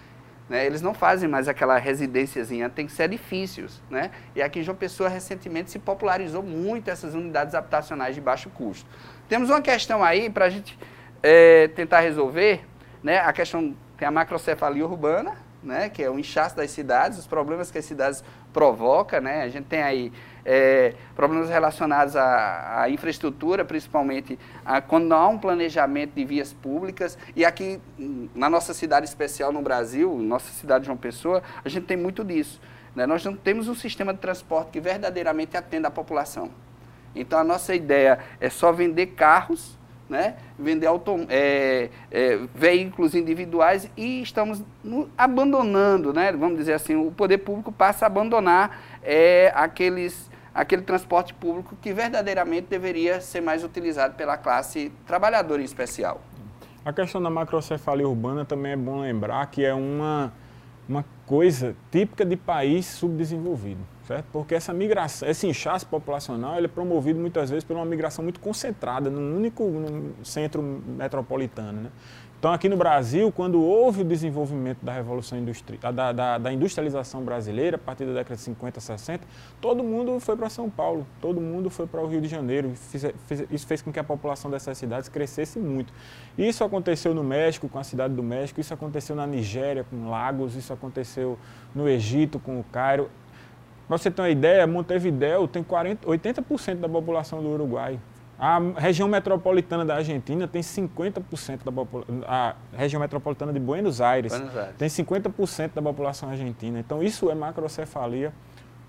[0.52, 0.66] Né?
[0.66, 3.82] Eles não fazem mais aquela residênciazinha, tem que ser edifícios.
[3.90, 4.12] Né?
[4.36, 8.86] E aqui em João Pessoa, recentemente, se popularizou muito essas unidades habitacionais de baixo custo.
[9.30, 10.78] Temos uma questão aí para a gente
[11.24, 12.66] é, tentar resolver,
[13.02, 13.20] né?
[13.20, 15.88] a questão, tem a macrocefalia urbana, né?
[15.88, 19.22] que é o inchaço das cidades, os problemas que as cidades provocam.
[19.22, 19.44] Né?
[19.44, 20.12] A gente tem aí
[20.46, 26.54] é, problemas relacionados à, à, infraestrutura, principalmente a, quando não há um planejamento de vias
[26.54, 27.18] públicas.
[27.36, 27.80] E aqui,
[28.36, 32.24] na nossa cidade especial no Brasil, nossa cidade de João Pessoa, a gente tem muito
[32.24, 32.60] disso.
[32.96, 33.06] Né?
[33.06, 36.52] Nós não temos um sistema de transporte que verdadeiramente atenda a população.
[37.16, 39.78] Então, a nossa ideia é só vender carros,
[40.10, 40.36] né?
[40.58, 40.88] vender
[41.30, 46.32] é, é, veículos individuais e estamos no, abandonando, né?
[46.34, 51.94] vamos dizer assim, o poder público passa a abandonar é, aqueles aquele transporte público que
[51.94, 56.22] verdadeiramente deveria ser mais utilizado pela classe trabalhadora em especial.
[56.84, 60.34] A questão da macrocefalia urbana também é bom lembrar que é uma,
[60.90, 64.26] uma coisa típica de país subdesenvolvido, certo?
[64.32, 68.40] Porque essa migração, esse inchaço populacional, ele é promovido muitas vezes por uma migração muito
[68.40, 71.90] concentrada num único num centro metropolitano, né?
[72.42, 77.24] Então, aqui no Brasil, quando houve o desenvolvimento da revolução industrial, da, da, da, industrialização
[77.24, 79.28] brasileira, a partir da década de 50, 60,
[79.62, 82.74] todo mundo foi para São Paulo, todo mundo foi para o Rio de Janeiro.
[83.52, 85.94] Isso fez com que a população dessas cidades crescesse muito.
[86.36, 90.56] Isso aconteceu no México, com a cidade do México, isso aconteceu na Nigéria, com Lagos,
[90.56, 91.38] isso aconteceu
[91.76, 93.08] no Egito, com o Cairo.
[93.88, 98.00] Para você ter uma ideia, Montevideo tem 40, 80% da população do Uruguai.
[98.42, 102.24] A região metropolitana da Argentina tem 50% da população.
[102.26, 104.76] A região metropolitana de Buenos Aires, Buenos Aires.
[104.80, 106.80] tem 50% da população argentina.
[106.80, 108.34] Então, isso é macrocefalia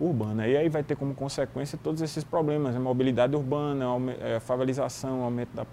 [0.01, 0.49] urbana.
[0.49, 2.83] E aí vai ter como consequência todos esses problemas: a né?
[2.83, 5.67] mobilidade urbana, a é, favelização, aumento da,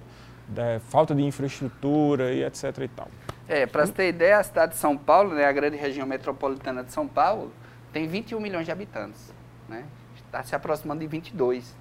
[0.50, 2.80] da falta de infraestrutura e etc.
[2.80, 3.08] e tal.
[3.48, 6.84] É, para você ter ideia, a cidade de São Paulo, né, a grande região metropolitana
[6.84, 7.50] de São Paulo,
[7.94, 9.34] tem 21 milhões de habitantes.
[9.70, 9.86] Né?
[10.18, 11.74] Está se aproximando de 22.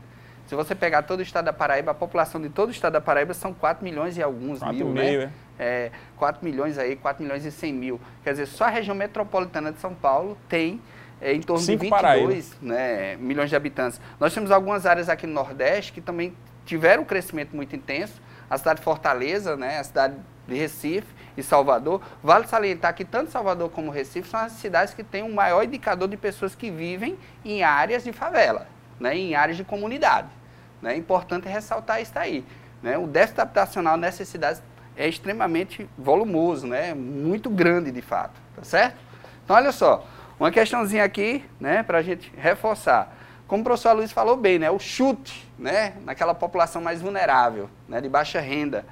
[0.49, 3.03] Se você pegar todo o estado da Paraíba, a população de todo o estado da
[3.03, 5.33] Paraíba são 4 milhões e alguns 4 mil, meio, né?
[5.59, 5.67] É.
[5.67, 8.01] é 4 milhões aí, 4 milhões e 100 mil.
[8.25, 10.81] Quer dizer, só a região metropolitana de São Paulo tem
[11.21, 14.01] é, em torno Cinco de 22 né, milhões de habitantes.
[14.19, 16.35] Nós temos algumas áreas aqui no Nordeste que também
[16.65, 18.19] tiveram um crescimento muito intenso.
[18.49, 22.01] A cidade de Fortaleza, né, a cidade de Recife e Salvador.
[22.23, 25.63] Vale salientar que tanto Salvador como Recife são as cidades que têm o um maior
[25.63, 28.67] indicador de pessoas que vivem em áreas de favela,
[28.99, 30.38] né, em áreas de comunidade.
[30.83, 30.95] Né?
[30.95, 32.45] É importante ressaltar isso aí.
[32.83, 32.97] Né?
[32.97, 34.63] O déficit habitacional nessas cidades
[34.97, 36.95] é extremamente volumoso, né?
[36.95, 38.97] muito grande de fato, tá certo?
[39.45, 40.07] Então, olha só,
[40.39, 43.17] uma questãozinha aqui, né, para a gente reforçar.
[43.49, 48.01] Como o professor Luiz falou bem, né, o chute, né, naquela população mais vulnerável, né,
[48.01, 48.85] de baixa renda.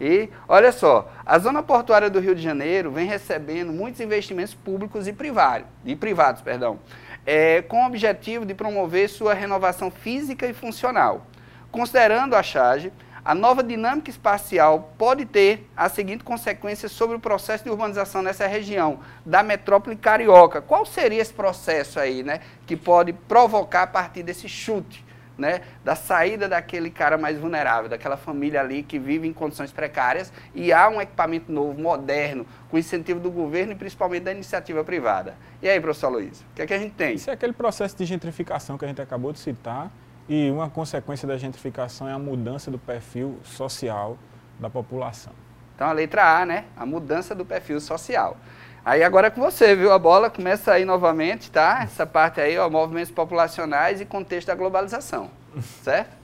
[0.00, 5.06] E, olha só, a zona portuária do Rio de Janeiro vem recebendo muitos investimentos públicos
[5.06, 6.78] e privados, e privados, perdão,
[7.26, 11.26] é, com o objetivo de promover sua renovação física e funcional.
[11.74, 12.92] Considerando a charge,
[13.24, 18.46] a nova dinâmica espacial pode ter a seguinte consequência sobre o processo de urbanização nessa
[18.46, 20.62] região da metrópole carioca.
[20.62, 25.04] Qual seria esse processo aí, né, que pode provocar a partir desse chute,
[25.36, 30.32] né, da saída daquele cara mais vulnerável, daquela família ali que vive em condições precárias
[30.54, 35.34] e há um equipamento novo, moderno, com incentivo do governo e principalmente da iniciativa privada.
[35.60, 37.16] E aí, professor Luiz, o que é que a gente tem?
[37.16, 39.90] Isso é aquele processo de gentrificação que a gente acabou de citar
[40.28, 44.16] e uma consequência da gentrificação é a mudança do perfil social
[44.58, 45.32] da população.
[45.74, 46.64] Então a letra A, né?
[46.76, 48.36] A mudança do perfil social.
[48.84, 49.92] Aí agora é com você, viu?
[49.92, 51.80] A bola começa aí novamente, tá?
[51.82, 55.30] Essa parte aí, ó, movimentos populacionais e contexto da globalização.
[55.82, 56.14] Certo?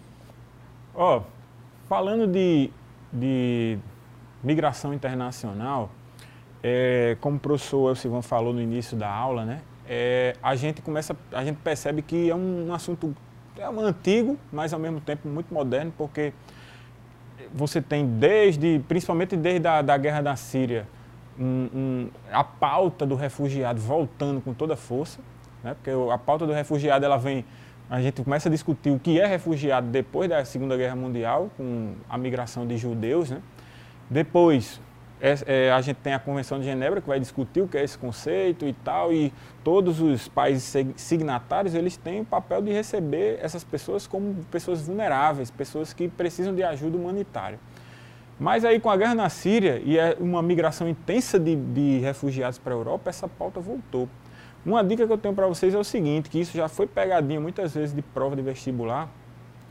[0.94, 1.22] Ó, oh,
[1.88, 2.70] falando de,
[3.12, 3.78] de
[4.42, 5.90] migração internacional,
[6.62, 11.16] é, como o professor Silvão falou no início da aula, né, é, a gente começa,
[11.32, 13.14] a gente percebe que é um, um assunto
[13.58, 16.32] é um antigo, mas ao mesmo tempo muito moderno, porque
[17.52, 20.86] você tem desde, principalmente desde a da guerra da Síria,
[21.38, 25.20] um, um, a pauta do refugiado voltando com toda força,
[25.64, 25.74] né?
[25.74, 27.44] porque a pauta do refugiado ela vem,
[27.88, 31.94] a gente começa a discutir o que é refugiado depois da Segunda Guerra Mundial, com
[32.08, 33.30] a migração de judeus.
[33.30, 33.40] Né?
[34.08, 34.80] Depois,
[35.20, 37.84] é, é, a gente tem a Convenção de Genebra que vai discutir o que é
[37.84, 43.38] esse conceito e tal, e todos os países signatários eles têm o papel de receber
[43.42, 47.58] essas pessoas como pessoas vulneráveis, pessoas que precisam de ajuda humanitária.
[48.38, 52.58] Mas aí com a guerra na Síria e é uma migração intensa de, de refugiados
[52.58, 54.08] para a Europa, essa pauta voltou.
[54.64, 57.40] Uma dica que eu tenho para vocês é o seguinte, que isso já foi pegadinha
[57.40, 59.10] muitas vezes de prova de vestibular,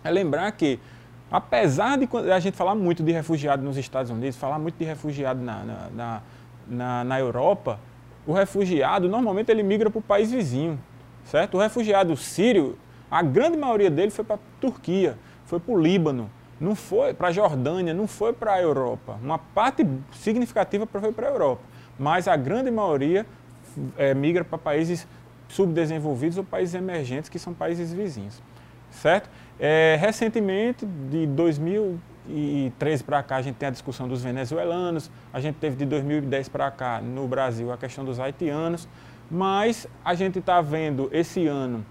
[0.03, 0.79] é lembrar que
[1.31, 5.41] Apesar de a gente falar muito de refugiado nos Estados Unidos, falar muito de refugiado
[5.41, 6.21] na, na, na,
[6.67, 7.79] na, na Europa,
[8.25, 10.79] o refugiado normalmente ele migra para o país vizinho,
[11.25, 11.57] certo?
[11.57, 12.77] O refugiado sírio,
[13.09, 17.29] a grande maioria dele foi para a Turquia, foi para o Líbano, não foi para
[17.29, 19.17] a Jordânia, não foi para a Europa.
[19.21, 21.61] Uma parte significativa foi para a Europa,
[21.97, 23.25] mas a grande maioria
[23.97, 25.07] é, migra para países
[25.47, 28.41] subdesenvolvidos ou países emergentes, que são países vizinhos,
[28.91, 29.29] certo?
[29.59, 35.55] É, recentemente, de 2013 para cá, a gente tem a discussão dos venezuelanos, a gente
[35.55, 38.87] teve de 2010 para cá no Brasil a questão dos haitianos,
[39.29, 41.85] mas a gente está vendo esse ano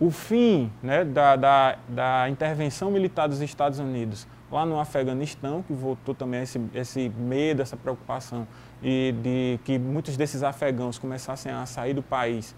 [0.00, 5.74] o fim né, da, da, da, intervenção militar dos Estados Unidos lá no Afeganistão, que
[5.74, 8.48] voltou também esse, esse medo, essa preocupação
[8.82, 12.56] e de que muitos desses afegãos começassem a sair do país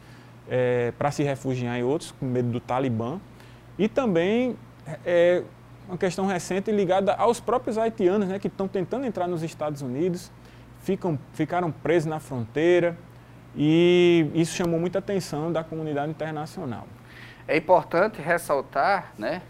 [0.48, 3.20] é, para se refugiar em outros, com medo do Talibã.
[3.78, 4.56] E também
[5.04, 5.42] é,
[5.88, 10.30] uma questão recente ligada aos próprios haitianos, né, que estão tentando entrar nos Estados Unidos,
[10.80, 12.96] ficam, ficaram presos na fronteira
[13.56, 16.86] e isso chamou muita atenção da comunidade internacional.
[17.46, 19.42] É importante ressaltar né,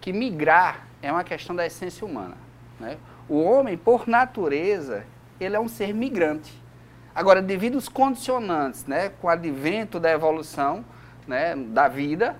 [0.00, 2.36] que migrar é uma questão da essência humana.
[2.78, 2.96] Né?
[3.28, 5.04] O homem, por natureza,
[5.40, 6.52] ele é um ser migrante.
[7.14, 10.84] Agora, devido aos condicionantes, né, com o advento da evolução
[11.26, 12.36] né, da vida,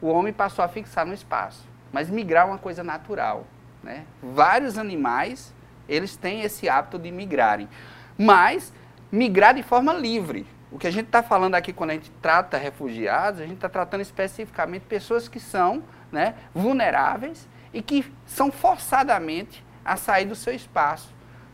[0.00, 1.68] o homem passou a fixar no espaço.
[1.92, 3.46] Mas migrar é uma coisa natural.
[3.82, 4.04] Né?
[4.22, 5.52] Vários animais,
[5.88, 7.68] eles têm esse hábito de migrarem.
[8.16, 8.72] Mas
[9.10, 10.46] migrar de forma livre.
[10.70, 13.68] O que a gente está falando aqui quando a gente trata refugiados, a gente está
[13.68, 15.82] tratando especificamente pessoas que são
[16.12, 21.12] né, vulneráveis e que são forçadamente a sair do seu espaço.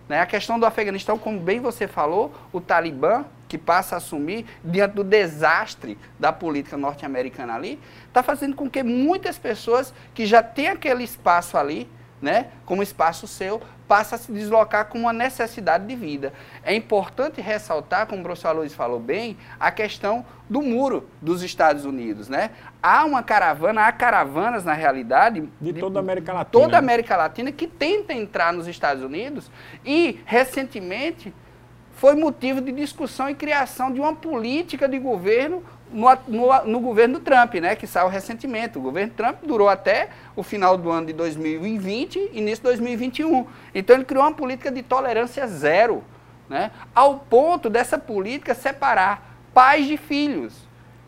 [0.09, 0.21] Né?
[0.21, 4.95] A questão do Afeganistão, como bem você falou, o Talibã que passa a assumir diante
[4.95, 10.69] do desastre da política norte-americana ali, está fazendo com que muitas pessoas que já têm
[10.69, 11.89] aquele espaço ali,
[12.21, 16.33] né, como espaço seu, passem a se deslocar com uma necessidade de vida.
[16.65, 21.85] É importante ressaltar, como o professor Luiz falou bem, a questão do muro dos Estados
[21.85, 22.51] Unidos, né?
[22.83, 26.51] Há uma caravana, há caravanas na realidade de, de toda a América Latina.
[26.51, 29.51] Toda a América Latina que tenta entrar nos Estados Unidos
[29.85, 31.33] e recentemente
[31.97, 37.21] foi motivo de discussão e criação de uma política de governo no, no, no, governo
[37.21, 38.77] Trump, né, que saiu recentemente.
[38.77, 43.47] O governo Trump durou até o final do ano de 2020 e início de 2021.
[43.75, 46.05] Então ele criou uma política de tolerância zero,
[46.51, 50.55] né, ao ponto dessa política separar pais de filhos.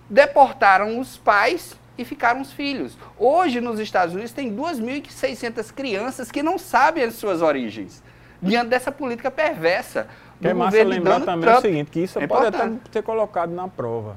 [0.08, 2.96] Deportaram os pais e ficaram os filhos.
[3.18, 8.02] Hoje nos Estados Unidos tem 2.600 crianças que não sabem as suas origens,
[8.40, 10.08] diante dessa política perversa
[10.42, 11.58] é massa lembrar também Trump.
[11.58, 12.80] o seguinte, que isso é pode importante.
[12.84, 14.16] até ser colocado na prova.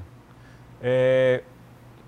[0.80, 1.42] É,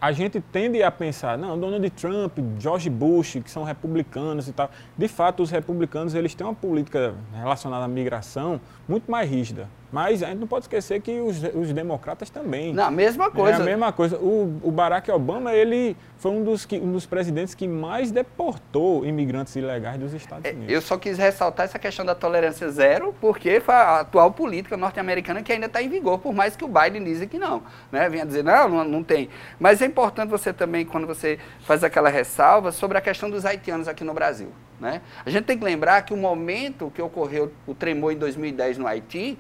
[0.05, 4.71] a gente tende a pensar, não, Donald Trump, George Bush, que são republicanos e tal.
[4.99, 9.67] De fato, os republicanos eles têm uma política relacionada à migração muito mais rígida.
[9.95, 12.75] Mas a gente não pode esquecer que os, os democratas também.
[12.75, 13.59] Não, a mesma coisa.
[13.59, 14.19] É a mesma coisa.
[14.19, 19.07] O, o Barack Obama, ele foi um dos, que, um dos presidentes que mais deportou
[19.07, 20.73] imigrantes ilegais dos Estados é, Unidos.
[20.73, 25.45] Eu só quis ressaltar essa questão da tolerância zero, porque foi a atual política norte-americana
[25.45, 27.63] que ainda está em vigor, por mais que o Biden diz que não.
[27.93, 28.09] Né?
[28.09, 29.29] Venha dizer, não, não, não tem.
[29.61, 33.87] Mas é importante você também, quando você faz aquela ressalva, sobre a questão dos haitianos
[33.87, 34.51] aqui no Brasil.
[34.81, 35.01] Né?
[35.25, 38.89] A gente tem que lembrar que o momento que ocorreu o tremor em 2010 no
[38.89, 39.39] Haiti,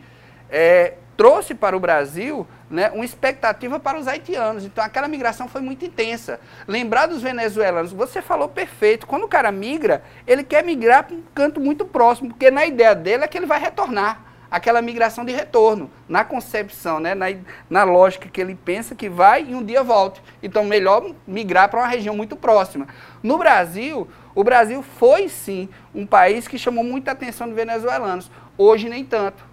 [0.49, 4.65] é, trouxe para o Brasil né, uma expectativa para os haitianos.
[4.65, 6.39] Então aquela migração foi muito intensa.
[6.69, 9.09] Lembrar dos venezuelanos, você falou perfeito.
[9.09, 12.95] Quando o cara migra, ele quer migrar para um canto muito próximo, porque na ideia
[12.95, 14.34] dele é que ele vai retornar.
[14.57, 17.27] Aquela migração de retorno, na concepção, né, na,
[17.69, 20.23] na lógica que ele pensa que vai e um dia volte.
[20.41, 22.87] Então, melhor migrar para uma região muito próxima.
[23.21, 28.31] No Brasil, O Brasil foi sim um país que chamou muita atenção dos venezuelanos.
[28.59, 29.45] Hoje nem tanto.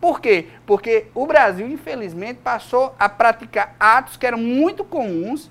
[0.00, 0.46] Por quê?
[0.64, 5.50] Porque o Brasil, infelizmente, passou a praticar atos que eram muito comuns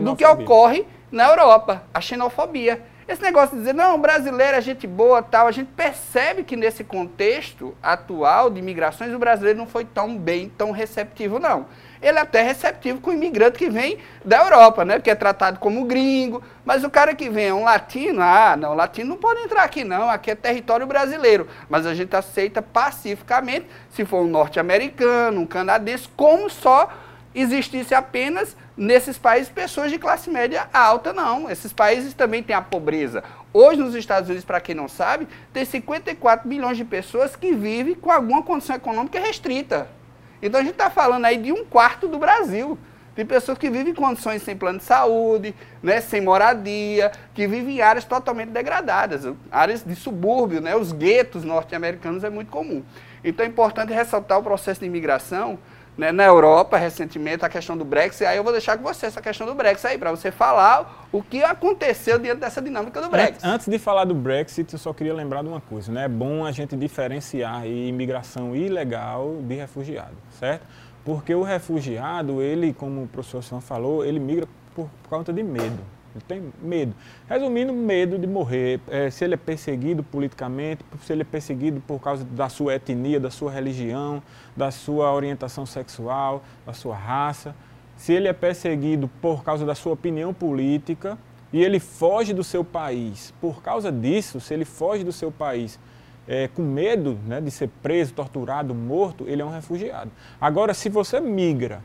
[0.00, 2.80] do que ocorre na Europa, a xenofobia.
[3.10, 6.84] Esse negócio de dizer, não, brasileiro é gente boa tal, a gente percebe que nesse
[6.84, 11.66] contexto atual de imigrações, o brasileiro não foi tão bem, tão receptivo, não.
[12.00, 15.00] Ele é até receptivo com o imigrante que vem da Europa, né?
[15.00, 16.40] Que é tratado como gringo.
[16.64, 19.82] Mas o cara que vem é um latino, ah, não, latino não pode entrar aqui
[19.82, 21.48] não, aqui é território brasileiro.
[21.68, 26.88] Mas a gente aceita pacificamente se for um norte-americano, um canadense, como só
[27.34, 31.50] existisse apenas nesses países pessoas de classe média alta, não.
[31.50, 33.22] Esses países também têm a pobreza.
[33.52, 37.94] Hoje, nos Estados Unidos, para quem não sabe, tem 54 milhões de pessoas que vivem
[37.94, 39.88] com alguma condição econômica restrita.
[40.42, 42.78] Então, a gente está falando aí de um quarto do Brasil.
[43.16, 47.78] De pessoas que vivem em condições sem plano de saúde, né, sem moradia, que vivem
[47.78, 52.84] em áreas totalmente degradadas, áreas de subúrbio, né, os guetos norte-americanos é muito comum.
[53.22, 55.58] Então é importante ressaltar o processo de imigração,
[56.00, 58.24] né, na Europa, recentemente, a questão do Brexit.
[58.24, 61.22] Aí eu vou deixar com você essa questão do Brexit aí, para você falar o
[61.22, 63.46] que aconteceu diante dessa dinâmica do Brexit.
[63.46, 66.06] Antes de falar do Brexit, eu só queria lembrar de uma coisa, né?
[66.06, 70.66] É bom a gente diferenciar imigração ilegal de refugiado, certo?
[71.04, 75.42] Porque o refugiado, ele, como o professor Sam falou, ele migra por, por conta de
[75.42, 75.80] medo.
[76.14, 76.94] Ele tem medo.
[77.28, 78.80] Resumindo, medo de morrer.
[78.88, 83.20] É, se ele é perseguido politicamente, se ele é perseguido por causa da sua etnia,
[83.20, 84.22] da sua religião,
[84.56, 87.54] da sua orientação sexual, da sua raça.
[87.96, 91.18] Se ele é perseguido por causa da sua opinião política
[91.52, 93.32] e ele foge do seu país.
[93.40, 95.78] Por causa disso, se ele foge do seu país
[96.26, 100.10] é, com medo né, de ser preso, torturado, morto, ele é um refugiado.
[100.40, 101.82] Agora, se você migra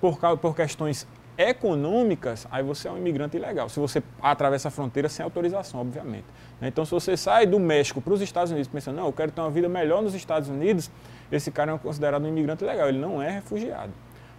[0.00, 1.06] por, por questões
[1.48, 3.68] econômicas, aí você é um imigrante ilegal.
[3.68, 6.24] Se você atravessa a fronteira sem autorização, obviamente.
[6.60, 6.68] Né?
[6.68, 9.40] Então, se você sai do México para os Estados Unidos pensando, não, eu quero ter
[9.40, 10.90] uma vida melhor nos Estados Unidos,
[11.30, 13.92] esse cara é considerado um imigrante legal, ele não é refugiado.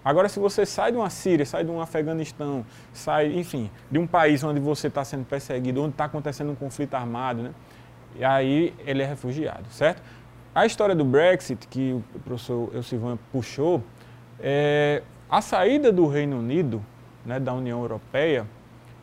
[0.03, 4.07] Agora, se você sai de uma Síria, sai de um Afeganistão, sai, enfim, de um
[4.07, 7.51] país onde você está sendo perseguido, onde está acontecendo um conflito armado, né?
[8.15, 10.01] E aí ele é refugiado, certo?
[10.53, 13.81] A história do Brexit, que o professor Elcivan puxou,
[14.39, 16.83] é, a saída do Reino Unido,
[17.25, 18.45] né, da União Europeia,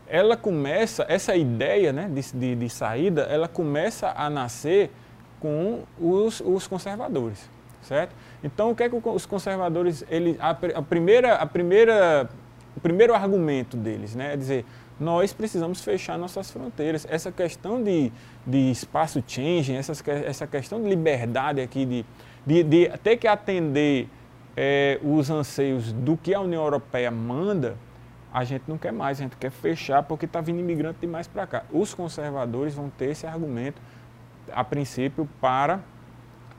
[0.07, 4.91] ela começa, essa ideia né, de, de, de saída, ela começa a nascer
[5.39, 7.49] com os, os conservadores,
[7.83, 8.15] certo?
[8.43, 12.29] Então, o que é que os conservadores, ele, a, a, primeira, a primeira,
[12.77, 14.65] o primeiro argumento deles, né, é dizer,
[14.99, 17.07] nós precisamos fechar nossas fronteiras.
[17.09, 18.11] Essa questão de,
[18.47, 22.05] de espaço changing, essa, essa questão de liberdade aqui, de,
[22.45, 24.09] de, de ter que atender
[24.57, 27.77] é, os anseios do que a União Europeia manda,
[28.33, 31.47] a gente não quer mais, a gente quer fechar porque está vindo imigrante demais para
[31.47, 31.63] cá.
[31.73, 33.81] Os conservadores vão ter esse argumento,
[34.53, 35.81] a princípio, para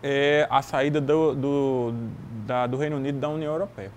[0.02, 1.94] é, a saída do, do,
[2.46, 3.92] da, do Reino Unido da União Europeia.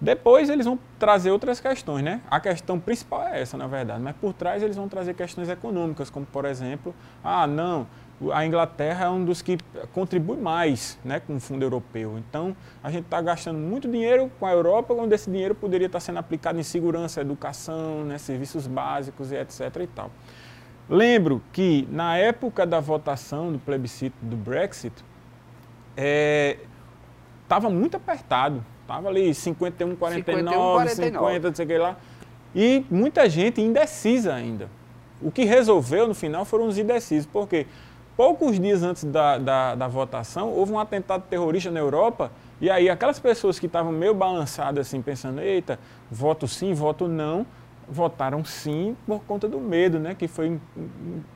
[0.00, 2.20] Depois eles vão trazer outras questões, né?
[2.30, 6.10] A questão principal é essa, na verdade, mas por trás eles vão trazer questões econômicas,
[6.10, 6.94] como por exemplo,
[7.24, 7.86] ah, não,
[8.32, 9.58] a Inglaterra é um dos que
[9.92, 12.18] contribui mais né, com o fundo europeu.
[12.18, 16.00] Então, a gente está gastando muito dinheiro com a Europa, quando esse dinheiro poderia estar
[16.00, 19.60] sendo aplicado em segurança, educação, né, serviços básicos e etc.
[19.82, 20.10] E tal.
[20.88, 24.94] Lembro que na época da votação do plebiscito do Brexit,
[27.42, 28.64] estava é, muito apertado.
[28.82, 30.94] Estava ali 51, 49, 51, 49.
[30.94, 31.96] 50, não sei o que lá.
[32.54, 34.70] E muita gente indecisa ainda.
[35.20, 37.26] O que resolveu no final foram os indecisos.
[37.26, 37.66] Por quê?
[38.16, 42.88] Poucos dias antes da, da, da, votação, houve um atentado terrorista na Europa, e aí
[42.88, 45.78] aquelas pessoas que estavam meio balançadas assim, pensando, eita,
[46.10, 47.46] voto sim, voto não,
[47.86, 50.58] votaram sim por conta do medo, né, que foi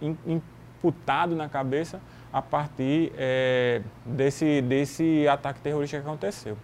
[0.01, 2.01] imputado na cabeça
[2.33, 6.57] a partir é, desse, desse ataque terrorista que aconteceu.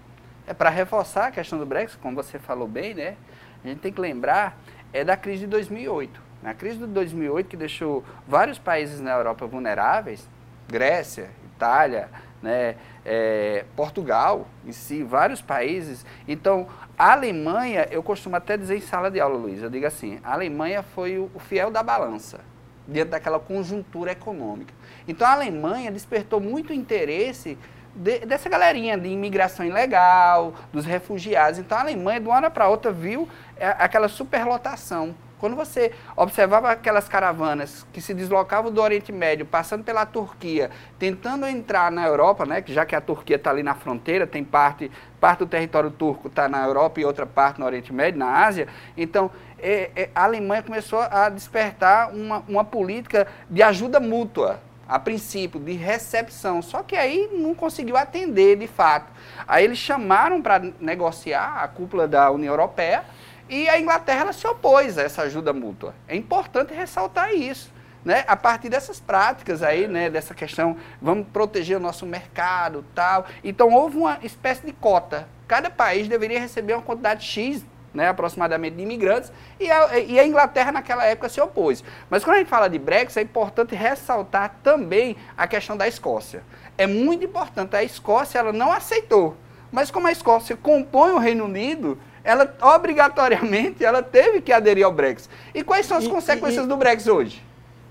[0.47, 3.17] É para reforçar a questão do Brexit, como você falou bem, né?
[3.65, 4.57] A gente tem que lembrar
[4.93, 6.26] é da crise de 2008.
[6.47, 10.29] A crise de 2008 que deixou vários países na Europa vulneráveis,
[10.69, 12.09] Grécia, Itália,
[12.41, 16.07] né, é, Portugal em si, vários países.
[16.29, 20.21] Então, a Alemanha, eu costumo até dizer em sala de aula, Luiz, eu digo assim,
[20.23, 22.39] a Alemanha foi o, o fiel da balança,
[22.87, 24.73] dentro daquela conjuntura econômica.
[25.09, 27.59] Então, a Alemanha despertou muito interesse
[27.93, 31.59] de, dessa galerinha de imigração ilegal, dos refugiados.
[31.59, 35.13] Então, a Alemanha, de uma hora para outra, viu é, aquela superlotação
[35.47, 41.47] Quando você observava aquelas caravanas que se deslocavam do Oriente Médio, passando pela Turquia, tentando
[41.47, 44.91] entrar na Europa, né, já que a Turquia está ali na fronteira, tem parte,
[45.21, 48.67] parte do território turco está na Europa e outra parte no Oriente Médio, na Ásia,
[48.97, 54.99] então é, é, a Alemanha começou a despertar uma, uma política de ajuda mútua a
[54.99, 56.61] princípio, de recepção.
[56.61, 59.13] Só que aí não conseguiu atender de fato.
[59.47, 63.05] Aí eles chamaram para negociar a cúpula da União Europeia
[63.49, 65.95] e a Inglaterra se opôs a essa ajuda mútua.
[66.09, 67.73] É importante ressaltar isso.
[68.05, 68.25] Né?
[68.29, 73.27] A partir dessas práticas aí, né, dessa questão, vamos proteger o nosso mercado tal.
[73.43, 75.29] Então houve uma espécie de cota.
[75.49, 77.65] Cada país deveria receber uma quantidade X
[77.97, 81.83] né, aproximadamente de imigrantes, e a, e a, Inglaterra naquela época se opôs.
[82.11, 86.45] Mas quando a gente fala de Brexit, é importante ressaltar também a questão da Escócia.
[86.77, 89.35] É muito importante, a Escócia ela não aceitou,
[89.73, 94.93] mas como a Escócia compõe o Reino Unido, ela obrigatoriamente ela teve que aderir ao
[94.93, 95.31] Brexit.
[95.55, 97.43] E quais são as e, consequências e, do Brexit hoje?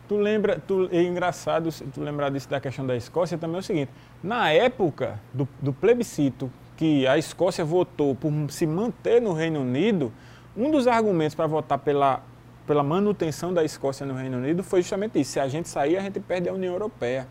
[0.07, 3.63] Tu lembra, tu, é engraçado tu lembrar disso da questão da Escócia também é o
[3.63, 9.61] seguinte, na época do, do plebiscito que a Escócia votou por se manter no Reino
[9.61, 10.11] Unido,
[10.55, 12.21] um dos argumentos para votar pela,
[12.67, 15.31] pela manutenção da Escócia no Reino Unido foi justamente isso.
[15.31, 17.27] Se a gente sair, a gente perde a União Europeia.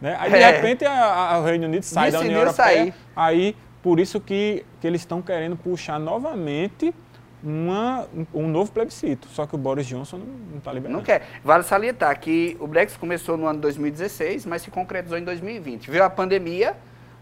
[0.00, 0.16] Né?
[0.18, 0.50] Aí, de é.
[0.50, 2.76] repente, a, a, o Reino Unido sai Decidiu da União Europeia.
[2.76, 2.94] Sair.
[3.16, 6.94] Aí, por isso que, que eles estão querendo puxar novamente
[7.42, 9.28] uma, um novo plebiscito.
[9.28, 10.98] Só que o Boris Johnson não está liberando.
[10.98, 11.26] Não quer.
[11.44, 15.90] Vale salientar que o Brexit começou no ano 2016, mas se concretizou em 2020.
[15.90, 16.76] Veio a pandemia,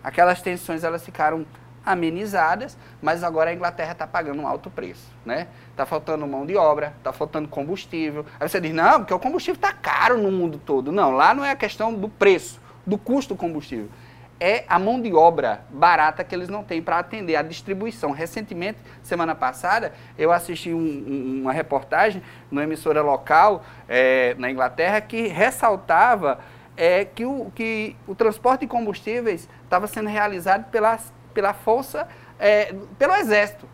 [0.05, 1.47] aquelas tensões elas ficaram
[1.85, 5.49] amenizadas, mas agora a Inglaterra está pagando um alto preço, né?
[5.71, 8.27] Está faltando mão de obra, está faltando combustível.
[8.39, 10.93] Aí você diz, não, porque o combustível está caro no mundo todo.
[10.93, 13.89] Não, lá não é a questão do preço, do custo do combustível.
[14.41, 18.11] É a mão de obra barata que eles não têm para atender a distribuição.
[18.11, 25.01] Recentemente, semana passada, eu assisti um, um, uma reportagem numa emissora local é, na Inglaterra
[25.01, 26.39] que ressaltava
[26.75, 32.75] é, que, o, que o transporte de combustíveis estava sendo realizado pelas pela força, é,
[32.99, 33.69] pelo exército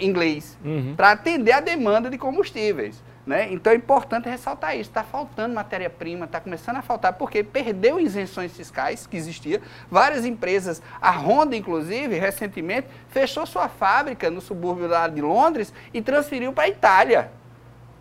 [0.00, 0.94] inglês, uhum.
[0.96, 3.00] para atender a demanda de combustíveis.
[3.28, 3.52] Né?
[3.52, 4.88] Então é importante ressaltar isso.
[4.88, 9.60] Está faltando matéria-prima, está começando a faltar, porque perdeu isenções fiscais que existia.
[9.90, 16.00] Várias empresas, a Honda, inclusive, recentemente, fechou sua fábrica no subúrbio lá de Londres e
[16.00, 17.30] transferiu para a Itália.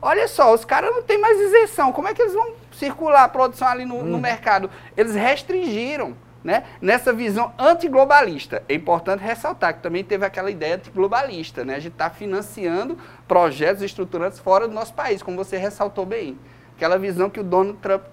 [0.01, 1.91] Olha só, os caras não têm mais isenção.
[1.91, 4.21] Como é que eles vão circular a produção ali no, no uhum.
[4.21, 4.71] mercado?
[4.95, 8.63] Eles restringiram né, nessa visão antiglobalista.
[8.69, 11.75] É importante ressaltar que também teve aquela ideia antiglobalista, né?
[11.75, 12.97] A gente está financiando
[13.27, 16.37] projetos estruturantes fora do nosso país, como você ressaltou bem.
[16.75, 18.03] Aquela visão que o Donald Trump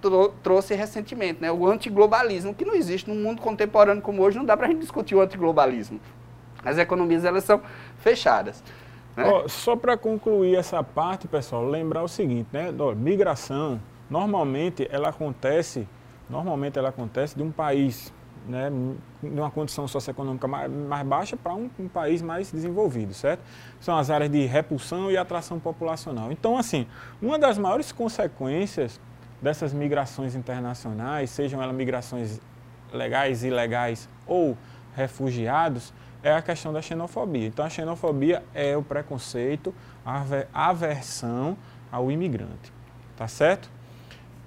[0.43, 1.53] trouxe recentemente, né?
[1.53, 4.81] o antiglobalismo, que não existe no mundo contemporâneo como hoje, não dá para a gente
[4.81, 6.01] discutir o antiglobalismo.
[6.65, 7.61] As economias elas são
[7.99, 8.65] fechadas.
[9.15, 9.25] Né?
[9.29, 12.73] Oh, só para concluir essa parte, pessoal, lembrar o seguinte, né?
[12.97, 15.87] migração, normalmente ela acontece,
[16.29, 18.13] normalmente ela acontece de um país
[18.47, 18.71] né,
[19.23, 23.41] numa condição socioeconômica mais, mais baixa para um, um, país mais desenvolvido, certo?
[23.81, 26.31] São as áreas de repulsão e atração populacional.
[26.31, 26.87] Então, assim,
[27.21, 29.01] uma das maiores consequências
[29.41, 32.41] dessas migrações internacionais, sejam elas migrações
[32.93, 34.57] legais, ilegais ou
[34.95, 35.93] refugiados,
[36.23, 37.47] é a questão da xenofobia.
[37.47, 39.75] Então, a xenofobia é o preconceito,
[40.05, 40.25] a
[40.69, 41.57] aversão
[41.93, 42.73] ao imigrante,
[43.17, 43.71] tá certo?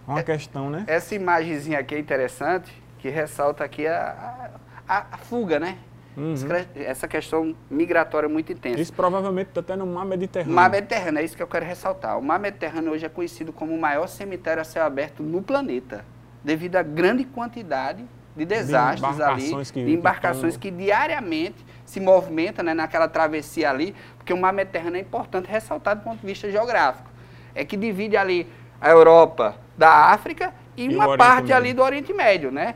[0.07, 0.85] É uma é, questão, né?
[0.87, 2.73] Essa imagenzinha aqui é interessante,
[3.07, 4.51] que ressalta aqui a,
[4.87, 5.77] a, a fuga, né?
[6.17, 6.35] Uhum.
[6.75, 8.81] Essa questão migratória muito intensa.
[8.81, 10.53] Isso provavelmente está até no mar Mediterrâneo.
[10.53, 12.17] Mar Mediterrâneo, é isso que eu quero ressaltar.
[12.17, 16.03] O mar Mediterrâneo hoje é conhecido como o maior cemitério a céu aberto no planeta,
[16.43, 18.03] devido à grande quantidade
[18.35, 23.69] de desastres de ali, que, de embarcações que, que, diariamente se movimentam né, naquela travessia
[23.69, 27.09] ali, porque o mar Mediterrâneo é importante ressaltar do ponto de vista geográfico.
[27.55, 28.47] É que divide ali
[28.81, 32.75] a Europa da África e, e uma parte ali do Oriente Médio, né?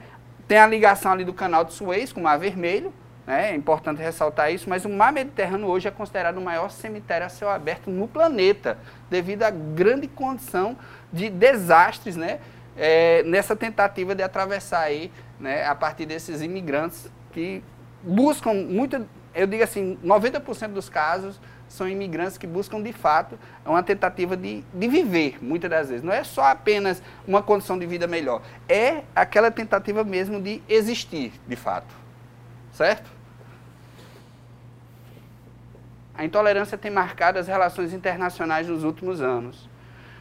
[0.52, 2.94] Tem a ligação ali do canal de Suez com o Mar Vermelho,
[3.26, 3.52] né?
[3.52, 7.30] é importante ressaltar isso, mas o Mar Mediterrâneo hoje é considerado o maior cemitério a
[7.30, 8.78] céu aberto no planeta,
[9.10, 10.78] devido à grande condição
[11.10, 12.42] de desastres né?
[12.76, 15.66] É, nessa tentativa de atravessar aí, né?
[15.66, 17.64] a partir desses imigrantes que
[18.04, 21.40] buscam muito, eu digo assim, 90% dos casos
[21.72, 26.04] são imigrantes que buscam de fato uma tentativa de, de viver, muitas das vezes.
[26.04, 31.32] Não é só apenas uma condição de vida melhor, é aquela tentativa mesmo de existir,
[31.48, 31.94] de fato.
[32.74, 33.10] Certo?
[36.14, 39.70] A intolerância tem marcado as relações internacionais nos últimos anos.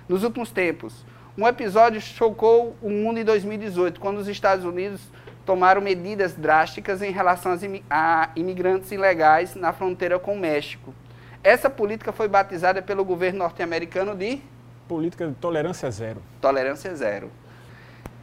[0.09, 1.05] Nos últimos tempos,
[1.37, 5.01] um episódio chocou o mundo em 2018, quando os Estados Unidos
[5.45, 7.59] tomaram medidas drásticas em relação
[7.91, 10.95] a imigrantes ilegais na fronteira com o México.
[11.43, 14.41] Essa política foi batizada pelo governo norte-americano de
[14.87, 16.21] política de tolerância zero.
[16.41, 17.31] Tolerância zero.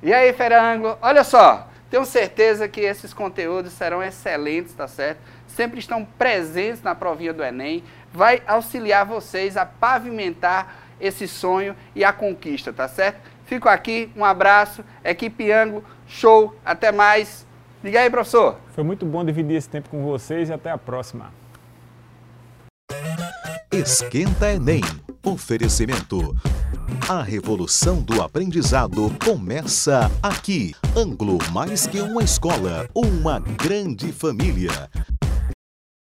[0.04, 5.20] E aí, Ferango, olha só, tenho certeza que esses conteúdos serão excelentes, tá certo?
[5.48, 12.04] Sempre estão presentes na provinha do Enem, vai auxiliar vocês a pavimentar esse sonho e
[12.04, 13.20] a conquista, tá certo?
[13.46, 17.48] Fico aqui, um abraço, equipe Ângulo, show, até mais.
[17.82, 18.58] Diga aí, professor.
[18.74, 21.32] Foi muito bom dividir esse tempo com vocês e até a próxima.
[23.78, 24.82] Esquenta Enem.
[25.24, 26.36] Oferecimento.
[27.08, 30.74] A revolução do aprendizado começa aqui.
[30.96, 34.90] Anglo mais que uma escola, uma grande família.